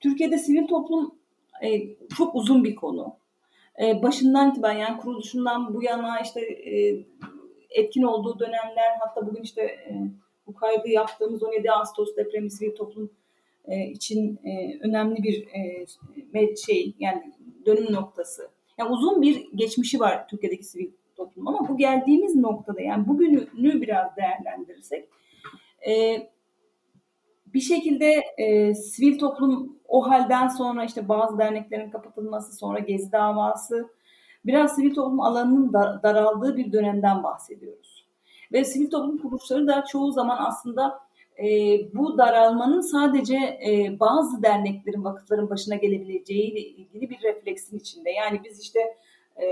Türkiye'de 0.00 0.38
sivil 0.38 0.66
toplum 0.66 1.14
e, 1.62 1.80
çok 2.16 2.34
uzun 2.34 2.64
bir 2.64 2.74
konu. 2.74 3.16
E, 3.82 4.02
başından 4.02 4.50
itibaren 4.50 4.78
yani 4.78 5.00
kuruluşundan 5.00 5.74
bu 5.74 5.82
yana 5.82 6.20
işte 6.20 6.40
e, 6.40 7.04
etkin 7.70 8.02
olduğu 8.02 8.38
dönemler 8.38 8.96
hatta 9.00 9.26
bugün 9.26 9.42
işte 9.42 9.62
e, 9.62 10.10
bu 10.46 10.54
kaydı 10.54 10.88
yaptığımız 10.88 11.42
17 11.42 11.70
Ağustos 11.70 12.16
depremi 12.16 12.50
sivil 12.50 12.76
toplum 12.76 13.10
e, 13.64 13.86
için 13.86 14.40
e, 14.44 14.78
önemli 14.80 15.22
bir 15.22 15.48
e, 16.34 16.56
şey 16.66 16.94
yani 16.98 17.32
dönüm 17.66 17.92
noktası. 17.92 18.50
Yani 18.80 18.92
uzun 18.92 19.22
bir 19.22 19.52
geçmişi 19.54 20.00
var 20.00 20.28
Türkiye'deki 20.28 20.64
sivil 20.64 20.90
toplum 21.16 21.48
ama 21.48 21.68
bu 21.68 21.76
geldiğimiz 21.76 22.36
noktada 22.36 22.80
yani 22.80 23.08
bugünü 23.08 23.80
biraz 23.80 24.16
değerlendirirsek 24.16 25.08
e, 25.88 26.16
bir 27.46 27.60
şekilde 27.60 28.24
e, 28.38 28.74
sivil 28.74 29.18
toplum 29.18 29.78
o 29.88 30.10
halden 30.10 30.48
sonra 30.48 30.84
işte 30.84 31.08
bazı 31.08 31.38
derneklerin 31.38 31.90
kapatılması 31.90 32.56
sonra 32.56 32.78
Gezi 32.78 33.12
davası 33.12 33.88
biraz 34.46 34.74
sivil 34.74 34.94
toplum 34.94 35.20
alanının 35.20 35.72
daraldığı 36.02 36.56
bir 36.56 36.72
dönemden 36.72 37.22
bahsediyoruz. 37.22 38.06
Ve 38.52 38.64
sivil 38.64 38.90
toplum 38.90 39.18
kuruluşları 39.18 39.66
da 39.66 39.84
çoğu 39.84 40.12
zaman 40.12 40.38
aslında 40.40 41.00
e, 41.42 41.48
bu 41.94 42.18
daralmanın 42.18 42.80
sadece 42.80 43.36
e, 43.36 44.00
bazı 44.00 44.42
derneklerin, 44.42 45.04
vakıfların 45.04 45.50
başına 45.50 45.74
gelebileceği 45.74 46.52
ile 46.52 46.60
ilgili 46.60 47.10
bir 47.10 47.22
refleksin 47.22 47.78
içinde. 47.78 48.10
Yani 48.10 48.40
biz 48.44 48.60
işte 48.60 48.80
e, 49.42 49.46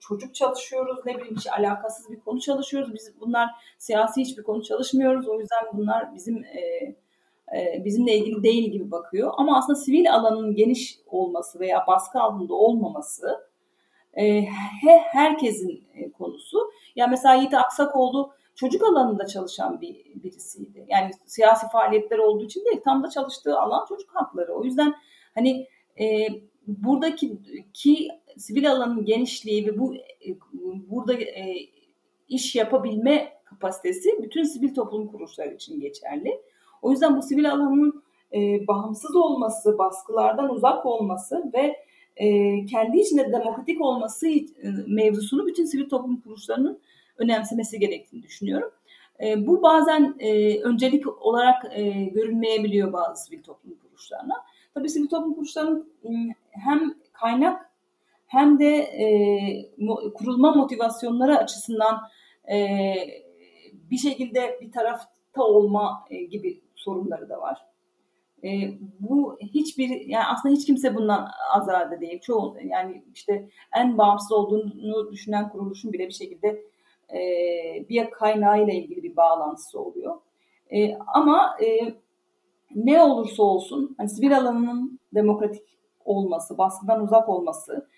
çocuk 0.00 0.34
çalışıyoruz, 0.34 0.98
ne 1.06 1.16
bileyim 1.16 1.36
hiç 1.36 1.46
alakasız 1.46 2.10
bir 2.10 2.20
konu 2.20 2.40
çalışıyoruz. 2.40 2.94
Biz 2.94 3.12
bunlar 3.20 3.48
siyasi 3.78 4.20
hiçbir 4.20 4.42
konu 4.42 4.62
çalışmıyoruz. 4.62 5.28
O 5.28 5.40
yüzden 5.40 5.64
bunlar 5.72 6.14
bizim 6.14 6.44
e, 6.44 6.60
e, 7.56 7.84
bizimle 7.84 8.16
ilgili 8.16 8.42
değil 8.42 8.70
gibi 8.70 8.90
bakıyor. 8.90 9.32
Ama 9.36 9.58
aslında 9.58 9.78
sivil 9.78 10.14
alanın 10.14 10.54
geniş 10.54 10.98
olması 11.06 11.60
veya 11.60 11.84
baskı 11.86 12.20
altında 12.20 12.54
olmaması 12.54 13.48
e, 14.14 14.42
he, 14.82 14.98
herkesin 15.12 15.84
e, 15.94 16.12
konusu. 16.12 16.58
Ya 16.58 16.64
yani 16.96 17.10
mesela 17.10 17.34
Yiğit 17.34 17.54
Aksakoğlu 17.54 18.32
çocuk 18.58 18.82
alanında 18.84 19.26
çalışan 19.26 19.80
bir 19.80 19.96
birisiydi. 20.14 20.86
Yani 20.88 21.10
siyasi 21.26 21.68
faaliyetler 21.68 22.18
olduğu 22.18 22.44
için 22.44 22.64
değil, 22.64 22.80
tam 22.84 23.02
da 23.02 23.10
çalıştığı 23.10 23.58
alan 23.58 23.86
çocuk 23.88 24.10
hakları. 24.14 24.52
O 24.54 24.64
yüzden 24.64 24.94
hani 25.34 25.66
e, 26.00 26.28
buradaki 26.66 27.38
ki 27.74 28.08
sivil 28.36 28.70
alanın 28.70 29.04
genişliği 29.04 29.66
ve 29.66 29.78
bu 29.78 29.94
e, 29.94 30.28
burada 30.90 31.14
e, 31.14 31.56
iş 32.28 32.56
yapabilme 32.56 33.32
kapasitesi 33.44 34.10
bütün 34.22 34.42
sivil 34.42 34.74
toplum 34.74 35.06
kuruluşları 35.06 35.54
için 35.54 35.80
geçerli. 35.80 36.42
O 36.82 36.90
yüzden 36.90 37.16
bu 37.16 37.22
sivil 37.22 37.52
alanın 37.52 38.02
e, 38.34 38.66
bağımsız 38.66 39.16
olması, 39.16 39.78
baskılardan 39.78 40.50
uzak 40.50 40.86
olması 40.86 41.52
ve 41.54 41.76
e, 42.16 42.26
kendi 42.66 42.98
içinde 42.98 43.32
demokratik 43.32 43.80
olması 43.80 44.28
e, 44.28 44.46
mevzusunu 44.86 45.46
bütün 45.46 45.64
sivil 45.64 45.88
toplum 45.88 46.20
kuruluşlarının 46.20 46.80
önemsemesi 47.18 47.78
gerektiğini 47.78 48.22
düşünüyorum. 48.22 48.70
E, 49.22 49.46
bu 49.46 49.62
bazen 49.62 50.14
e, 50.18 50.60
öncelik 50.60 51.22
olarak 51.22 51.64
e, 51.70 51.90
görünmeyebiliyor 51.90 52.92
bazı 52.92 53.24
sivil 53.24 53.42
toplum 53.42 53.74
kuruluşlarına. 53.74 54.34
Tabii 54.74 54.88
sivil 54.88 55.08
toplum 55.08 55.34
kuruluşlarının 55.34 55.92
hem 56.50 56.94
kaynak 57.12 57.70
hem 58.26 58.58
de 58.58 58.76
e, 58.76 59.06
kurulma 60.14 60.54
motivasyonları 60.54 61.38
açısından 61.38 62.00
e, 62.50 62.94
bir 63.90 63.96
şekilde 63.96 64.58
bir 64.60 64.72
tarafta 64.72 65.42
olma 65.42 66.04
e, 66.10 66.24
gibi 66.24 66.60
sorunları 66.74 67.28
da 67.28 67.40
var. 67.40 67.58
E, 68.44 68.48
bu 69.00 69.38
hiçbir 69.40 69.88
yani 69.88 70.24
aslında 70.24 70.54
hiç 70.54 70.66
kimse 70.66 70.94
bundan 70.94 71.28
azade 71.54 72.00
değil. 72.00 72.20
Çoğu 72.20 72.56
yani 72.64 73.02
işte 73.14 73.48
en 73.76 73.98
bağımsız 73.98 74.32
olduğunu 74.32 75.12
düşünen 75.12 75.48
kuruluşun 75.48 75.92
bile 75.92 76.06
bir 76.06 76.12
şekilde 76.12 76.62
e, 77.12 77.18
bir 77.88 78.10
kaynağıyla 78.10 78.72
ilgili 78.72 79.02
bir 79.02 79.16
bağlantısı 79.16 79.80
oluyor. 79.80 80.16
E, 80.70 80.94
ama 81.14 81.56
e, 81.64 81.94
ne 82.74 83.02
olursa 83.02 83.42
olsun 83.42 83.94
hani 83.98 84.08
sivil 84.08 84.36
alanının 84.36 85.00
demokratik 85.14 85.78
olması, 86.04 86.58
baskıdan 86.58 87.02
uzak 87.02 87.28
olması, 87.28 87.88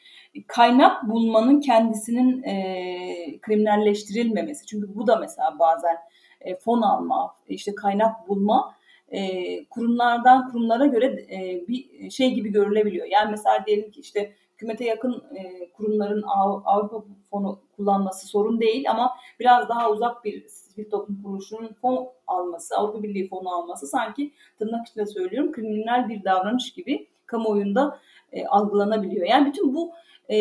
kaynak 0.46 1.08
bulmanın 1.10 1.60
kendisinin 1.60 2.42
e, 2.42 3.40
kriminalleştirilmemesi. 3.40 4.66
Çünkü 4.66 4.94
bu 4.94 5.06
da 5.06 5.16
mesela 5.16 5.58
bazen 5.58 5.96
e, 6.40 6.56
fon 6.56 6.82
alma, 6.82 7.34
işte 7.48 7.74
kaynak 7.74 8.28
bulma 8.28 8.74
e, 9.08 9.64
kurumlardan 9.64 10.48
kurumlara 10.48 10.86
göre 10.86 11.06
e, 11.06 11.68
bir 11.68 12.10
şey 12.10 12.34
gibi 12.34 12.52
görülebiliyor. 12.52 13.06
Yani 13.06 13.30
mesela 13.30 13.66
diyelim 13.66 13.90
ki 13.90 14.00
işte 14.00 14.32
hükümete 14.54 14.84
yakın 14.84 15.24
e, 15.36 15.70
kurumların 15.72 16.22
Avrupa 16.64 17.04
fonu 17.30 17.60
kullanması 17.80 18.26
sorun 18.26 18.60
değil 18.60 18.90
ama 18.90 19.16
biraz 19.40 19.68
daha 19.68 19.90
uzak 19.90 20.24
bir 20.24 20.48
sivil 20.48 20.90
toplum 20.90 21.22
kuruluşunun 21.22 21.72
fon 21.82 22.08
alması, 22.26 22.76
Avrupa 22.76 23.02
Birliği 23.02 23.28
fonu 23.28 23.54
alması 23.54 23.86
sanki 23.86 24.32
tırnak 24.58 24.88
içinde 24.88 25.06
söylüyorum 25.06 25.52
kriminal 25.52 26.08
bir 26.08 26.24
davranış 26.24 26.72
gibi 26.72 27.06
kamuoyunda 27.26 27.98
e, 28.32 28.46
algılanabiliyor. 28.46 29.26
Yani 29.26 29.46
bütün 29.48 29.74
bu 29.74 29.92
e, 30.28 30.38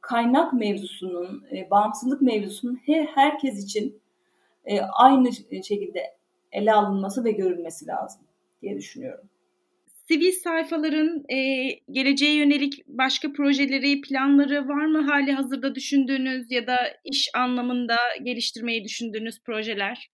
kaynak 0.00 0.52
mevzusunun, 0.52 1.44
e, 1.52 1.70
bağımsızlık 1.70 2.22
mevzusunun 2.22 2.80
her, 2.86 3.04
herkes 3.04 3.64
için 3.64 4.00
e, 4.64 4.80
aynı 4.80 5.32
şekilde 5.64 6.14
ele 6.52 6.72
alınması 6.72 7.24
ve 7.24 7.32
görülmesi 7.32 7.86
lazım 7.86 8.22
diye 8.62 8.76
düşünüyorum. 8.76 9.24
Sivil 10.08 10.32
sayfaların 10.32 11.24
e, 11.28 11.68
geleceğe 11.90 12.34
yönelik 12.34 12.86
başka 12.86 13.32
projeleri, 13.32 14.00
planları 14.00 14.68
var 14.68 14.86
mı 14.86 15.00
hali 15.10 15.32
hazırda 15.32 15.74
düşündüğünüz 15.74 16.50
ya 16.50 16.66
da 16.66 16.76
iş 17.04 17.30
anlamında 17.34 17.96
geliştirmeyi 18.22 18.84
düşündüğünüz 18.84 19.42
projeler? 19.42 20.10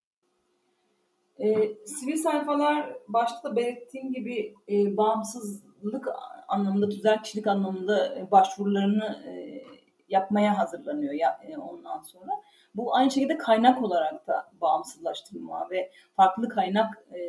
E, 1.39 1.47
sivil 1.85 2.17
sayfalar 2.17 2.93
başta 3.07 3.51
da 3.51 3.55
belirttiğim 3.55 4.13
gibi 4.13 4.53
e, 4.69 4.97
bağımsızlık 4.97 6.07
anlamında, 6.47 6.89
tüzel 6.89 7.19
anlamında 7.45 8.27
başvurularını 8.31 9.23
e, 9.27 9.63
yapmaya 10.09 10.57
hazırlanıyor 10.57 11.13
ya, 11.13 11.39
e, 11.47 11.57
ondan 11.57 12.01
sonra. 12.01 12.31
Bu 12.75 12.95
aynı 12.95 13.11
şekilde 13.11 13.37
kaynak 13.37 13.83
olarak 13.83 14.27
da 14.27 14.51
bağımsızlaştırma 14.61 15.69
ve 15.71 15.91
farklı 16.15 16.49
kaynak 16.49 17.05
e, 17.13 17.21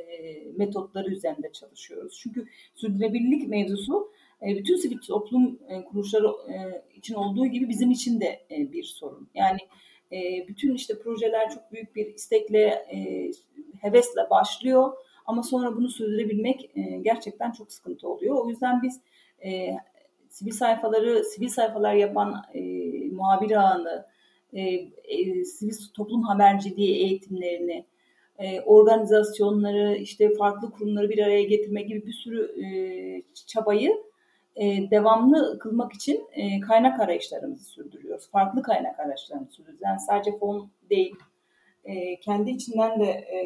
metotları 0.56 1.10
üzerinde 1.10 1.52
çalışıyoruz. 1.52 2.18
Çünkü 2.22 2.46
sürdürülebilirlik 2.74 3.48
mevzusu 3.48 4.12
e, 4.42 4.56
bütün 4.58 4.76
sivil 4.76 4.98
toplum 4.98 5.58
e, 5.68 5.84
kuruluşları 5.84 6.26
e, 6.26 6.82
için 6.94 7.14
olduğu 7.14 7.46
gibi 7.46 7.68
bizim 7.68 7.90
için 7.90 8.20
de 8.20 8.46
e, 8.50 8.72
bir 8.72 8.84
sorun. 8.84 9.28
Yani 9.34 9.58
e, 10.12 10.48
bütün 10.48 10.74
işte 10.74 10.98
projeler 10.98 11.50
çok 11.50 11.72
büyük 11.72 11.96
bir 11.96 12.14
istekle, 12.14 12.66
e, 12.68 13.30
hevesle 13.80 14.30
başlıyor 14.30 14.92
ama 15.26 15.42
sonra 15.42 15.76
bunu 15.76 15.88
sürdürebilmek 15.88 16.70
e, 16.76 16.80
gerçekten 16.80 17.50
çok 17.50 17.72
sıkıntı 17.72 18.08
oluyor. 18.08 18.44
O 18.44 18.48
yüzden 18.48 18.82
biz 18.82 19.00
e, 19.44 19.76
sivil 20.28 20.52
sayfaları, 20.52 21.24
sivil 21.24 21.48
sayfalar 21.48 21.94
yapan 21.94 22.42
e, 22.54 22.60
muhabir 23.10 23.50
ağını, 23.50 24.06
e, 24.52 24.60
e, 25.04 25.44
sivil 25.44 25.74
toplum 25.94 26.22
haberciliği 26.22 26.96
eğitimlerini, 26.96 27.84
e, 28.38 28.60
organizasyonları, 28.60 29.96
işte 29.96 30.36
farklı 30.36 30.70
kurumları 30.70 31.10
bir 31.10 31.18
araya 31.18 31.42
getirme 31.42 31.82
gibi 31.82 32.06
bir 32.06 32.12
sürü 32.12 32.64
e, 32.64 32.66
çabayı 33.46 34.02
e, 34.56 34.90
devamlı 34.90 35.58
kılmak 35.58 35.92
için 35.92 36.24
e, 36.32 36.60
kaynak 36.60 37.00
arayışlarımızı 37.00 37.64
sürdürüyoruz. 37.64 38.30
Farklı 38.30 38.62
kaynak 38.62 39.00
arayışlarımızı 39.00 39.52
sürdürüyoruz. 39.52 39.82
Yani 39.84 40.00
sadece 40.00 40.38
fon 40.38 40.70
değil, 40.90 41.14
e, 41.84 42.20
kendi 42.20 42.50
içinden 42.50 43.00
de 43.00 43.10
e, 43.10 43.38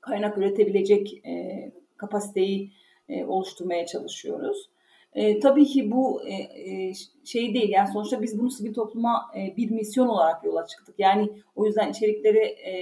kaynak 0.00 0.38
üretebilecek 0.38 1.26
e, 1.26 1.72
kapasiteyi 1.96 2.70
e, 3.08 3.24
oluşturmaya 3.24 3.86
çalışıyoruz. 3.86 4.68
E, 5.16 5.40
tabii 5.40 5.66
ki 5.66 5.90
bu 5.90 6.22
e, 6.26 6.34
e, 6.34 6.92
şey 7.24 7.54
değil 7.54 7.68
yani 7.68 7.88
sonuçta 7.92 8.22
biz 8.22 8.38
bunu 8.38 8.50
sivil 8.50 8.74
topluma 8.74 9.30
e, 9.36 9.56
bir 9.56 9.70
misyon 9.70 10.06
olarak 10.06 10.44
yola 10.44 10.66
çıktık. 10.66 10.94
Yani 10.98 11.32
o 11.54 11.66
yüzden 11.66 11.90
içerikleri 11.90 12.38
e, 12.38 12.72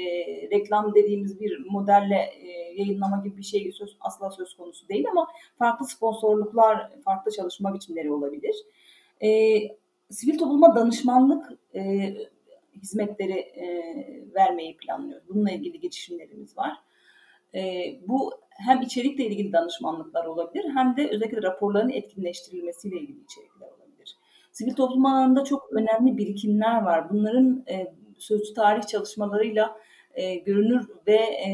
reklam 0.50 0.94
dediğimiz 0.94 1.40
bir 1.40 1.66
modelle 1.70 2.32
e, 2.42 2.48
yayınlama 2.76 3.22
gibi 3.24 3.36
bir 3.36 3.42
şey 3.42 3.72
söz, 3.72 3.96
asla 4.00 4.30
söz 4.30 4.56
konusu 4.56 4.88
değil 4.88 5.04
ama 5.10 5.28
farklı 5.58 5.86
sponsorluklar, 5.86 6.90
farklı 7.04 7.30
çalışma 7.30 7.74
biçimleri 7.74 8.12
olabilir. 8.12 8.56
E, 9.22 9.60
sivil 10.10 10.38
topluma 10.38 10.74
danışmanlık 10.74 11.52
e, 11.74 12.14
hizmetleri 12.82 13.38
e, 13.38 13.96
vermeyi 14.34 14.76
planlıyoruz. 14.76 15.28
Bununla 15.28 15.50
ilgili 15.50 15.80
girişimlerimiz 15.80 16.58
var. 16.58 16.72
E, 17.54 17.94
bu 18.08 18.32
hem 18.50 18.82
içerikle 18.82 19.26
ilgili 19.26 19.52
danışmanlıklar 19.52 20.24
olabilir 20.24 20.64
hem 20.74 20.96
de 20.96 21.08
özellikle 21.08 21.42
raporların 21.42 21.90
etkinleştirilmesiyle 21.90 22.96
ilgili 22.96 23.22
içerikler 23.24 23.66
olabilir. 23.66 24.16
Sivil 24.52 24.74
toplum 24.74 25.06
alanında 25.06 25.44
çok 25.44 25.72
önemli 25.72 26.16
birikimler 26.16 26.82
var. 26.82 27.10
Bunların 27.10 27.64
e, 27.68 27.94
sözlü 28.18 28.54
tarih 28.54 28.82
çalışmalarıyla 28.82 29.76
e, 30.14 30.34
görünür 30.34 30.88
ve 31.06 31.16
e, 31.16 31.50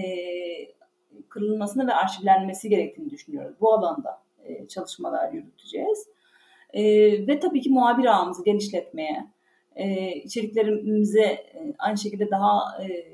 kırılmasını 1.29 1.87
ve 1.87 1.95
arşivlenmesi 1.95 2.69
gerektiğini 2.69 3.11
düşünüyoruz. 3.11 3.57
Bu 3.61 3.73
alanda 3.75 4.23
e, 4.45 4.69
çalışmalar 4.69 5.33
yürüteceğiz. 5.33 6.09
E, 6.73 6.83
ve 7.27 7.39
tabii 7.41 7.61
ki 7.61 7.71
muhabir 7.71 8.05
ağımızı 8.05 8.45
genişletmeye, 8.45 9.27
e, 9.77 10.13
içeriklerimize 10.15 11.23
e, 11.23 11.75
aynı 11.79 11.99
şekilde 11.99 12.31
daha 12.31 12.83
e, 12.85 13.05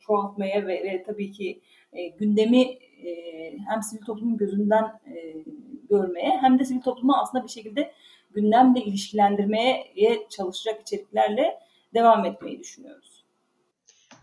çoğaltmaya 0.00 0.66
ve, 0.66 0.82
ve 0.84 1.02
tabii 1.02 1.32
ki 1.32 1.60
e, 1.92 2.08
gündemi 2.08 2.62
e, 3.04 3.58
hem 3.68 3.82
sivil 3.82 4.04
toplumun 4.04 4.36
gözünden 4.36 4.84
e, 4.84 5.44
görmeye 5.90 6.38
hem 6.40 6.58
de 6.58 6.64
sivil 6.64 6.80
toplumu 6.80 7.14
aslında 7.22 7.44
bir 7.44 7.48
şekilde 7.48 7.92
gündemle 8.30 8.80
ilişkilendirmeye 8.80 9.86
çalışacak 10.30 10.80
içeriklerle 10.80 11.58
devam 11.94 12.24
etmeyi 12.24 12.58
düşünüyoruz. 12.58 13.24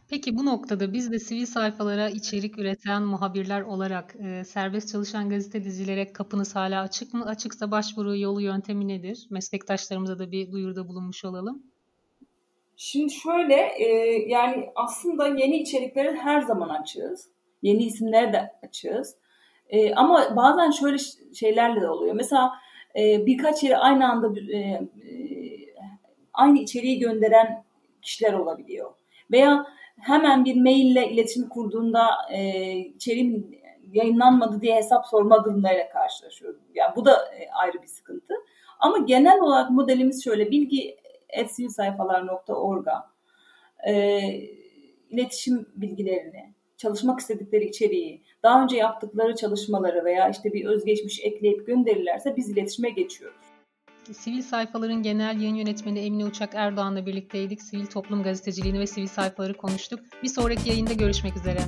Peki 0.09 0.37
bu 0.37 0.45
noktada 0.45 0.93
biz 0.93 1.11
de 1.11 1.19
sivil 1.19 1.45
sayfalara 1.45 2.09
içerik 2.09 2.59
üreten 2.59 3.03
muhabirler 3.03 3.61
olarak 3.61 4.15
e, 4.15 4.43
serbest 4.43 4.91
çalışan 4.91 5.29
gazetecilere 5.29 6.13
kapınız 6.13 6.55
hala 6.55 6.81
açık 6.81 7.13
mı? 7.13 7.25
Açıksa 7.25 7.71
başvuru 7.71 8.17
yolu 8.17 8.41
yöntemi 8.41 8.87
nedir? 8.87 9.27
Meslektaşlarımıza 9.29 10.19
da 10.19 10.31
bir 10.31 10.51
duyuruda 10.51 10.87
bulunmuş 10.87 11.25
olalım. 11.25 11.63
Şimdi 12.77 13.13
şöyle 13.13 13.55
e, 13.55 13.87
yani 14.27 14.69
aslında 14.75 15.27
yeni 15.27 15.61
içeriklere 15.61 16.15
her 16.15 16.41
zaman 16.41 16.69
açığız. 16.69 17.29
Yeni 17.61 17.83
isimlere 17.83 18.33
de 18.33 18.51
açığız. 18.63 19.15
E, 19.69 19.93
ama 19.93 20.35
bazen 20.35 20.71
şöyle 20.71 20.97
şeylerle 21.33 21.81
de 21.81 21.89
oluyor. 21.89 22.15
Mesela 22.15 22.51
e, 22.95 23.25
birkaç 23.25 23.63
yere 23.63 23.77
aynı 23.77 24.11
anda 24.11 24.39
e, 24.51 24.57
e, 24.57 24.81
aynı 26.33 26.59
içeriği 26.59 26.99
gönderen 26.99 27.63
kişiler 28.01 28.33
olabiliyor. 28.33 28.93
Veya 29.31 29.65
hemen 29.99 30.45
bir 30.45 30.61
maille 30.61 31.09
iletişim 31.09 31.49
kurduğunda 31.49 32.09
e, 32.31 32.71
içeriğin 32.77 33.61
yayınlanmadı 33.91 34.61
diye 34.61 34.75
hesap 34.75 35.05
sorma 35.07 35.45
durumlarıyla 35.45 35.89
karşılaşıyoruz. 35.89 36.61
Yani 36.73 36.95
bu 36.95 37.05
da 37.05 37.35
e, 37.35 37.49
ayrı 37.51 37.81
bir 37.81 37.87
sıkıntı. 37.87 38.33
Ama 38.79 38.97
genel 38.97 39.41
olarak 39.41 39.71
modelimiz 39.71 40.23
şöyle 40.23 40.51
bilgi 40.51 40.97
sayfalar.org'a 41.69 43.09
e, 43.87 44.21
iletişim 45.09 45.65
bilgilerini, 45.75 46.53
çalışmak 46.77 47.19
istedikleri 47.19 47.65
içeriği, 47.65 48.23
daha 48.43 48.63
önce 48.63 48.77
yaptıkları 48.77 49.35
çalışmaları 49.35 50.05
veya 50.05 50.29
işte 50.29 50.53
bir 50.53 50.65
özgeçmiş 50.65 51.19
ekleyip 51.23 51.67
gönderirlerse 51.67 52.33
biz 52.37 52.49
iletişime 52.49 52.89
geçiyoruz. 52.89 53.37
Sivil 54.13 54.41
Sayfaların 54.41 55.03
Genel 55.03 55.41
Yayın 55.41 55.55
Yönetmeni 55.55 55.99
Emine 55.99 56.25
Uçak 56.25 56.49
Erdoğan'la 56.55 57.05
birlikteydik. 57.05 57.61
Sivil 57.61 57.85
toplum 57.85 58.23
gazeteciliğini 58.23 58.79
ve 58.79 58.87
sivil 58.87 59.07
sayfaları 59.07 59.53
konuştuk. 59.53 59.99
Bir 60.23 60.27
sonraki 60.27 60.69
yayında 60.69 60.93
görüşmek 60.93 61.37
üzere. 61.37 61.59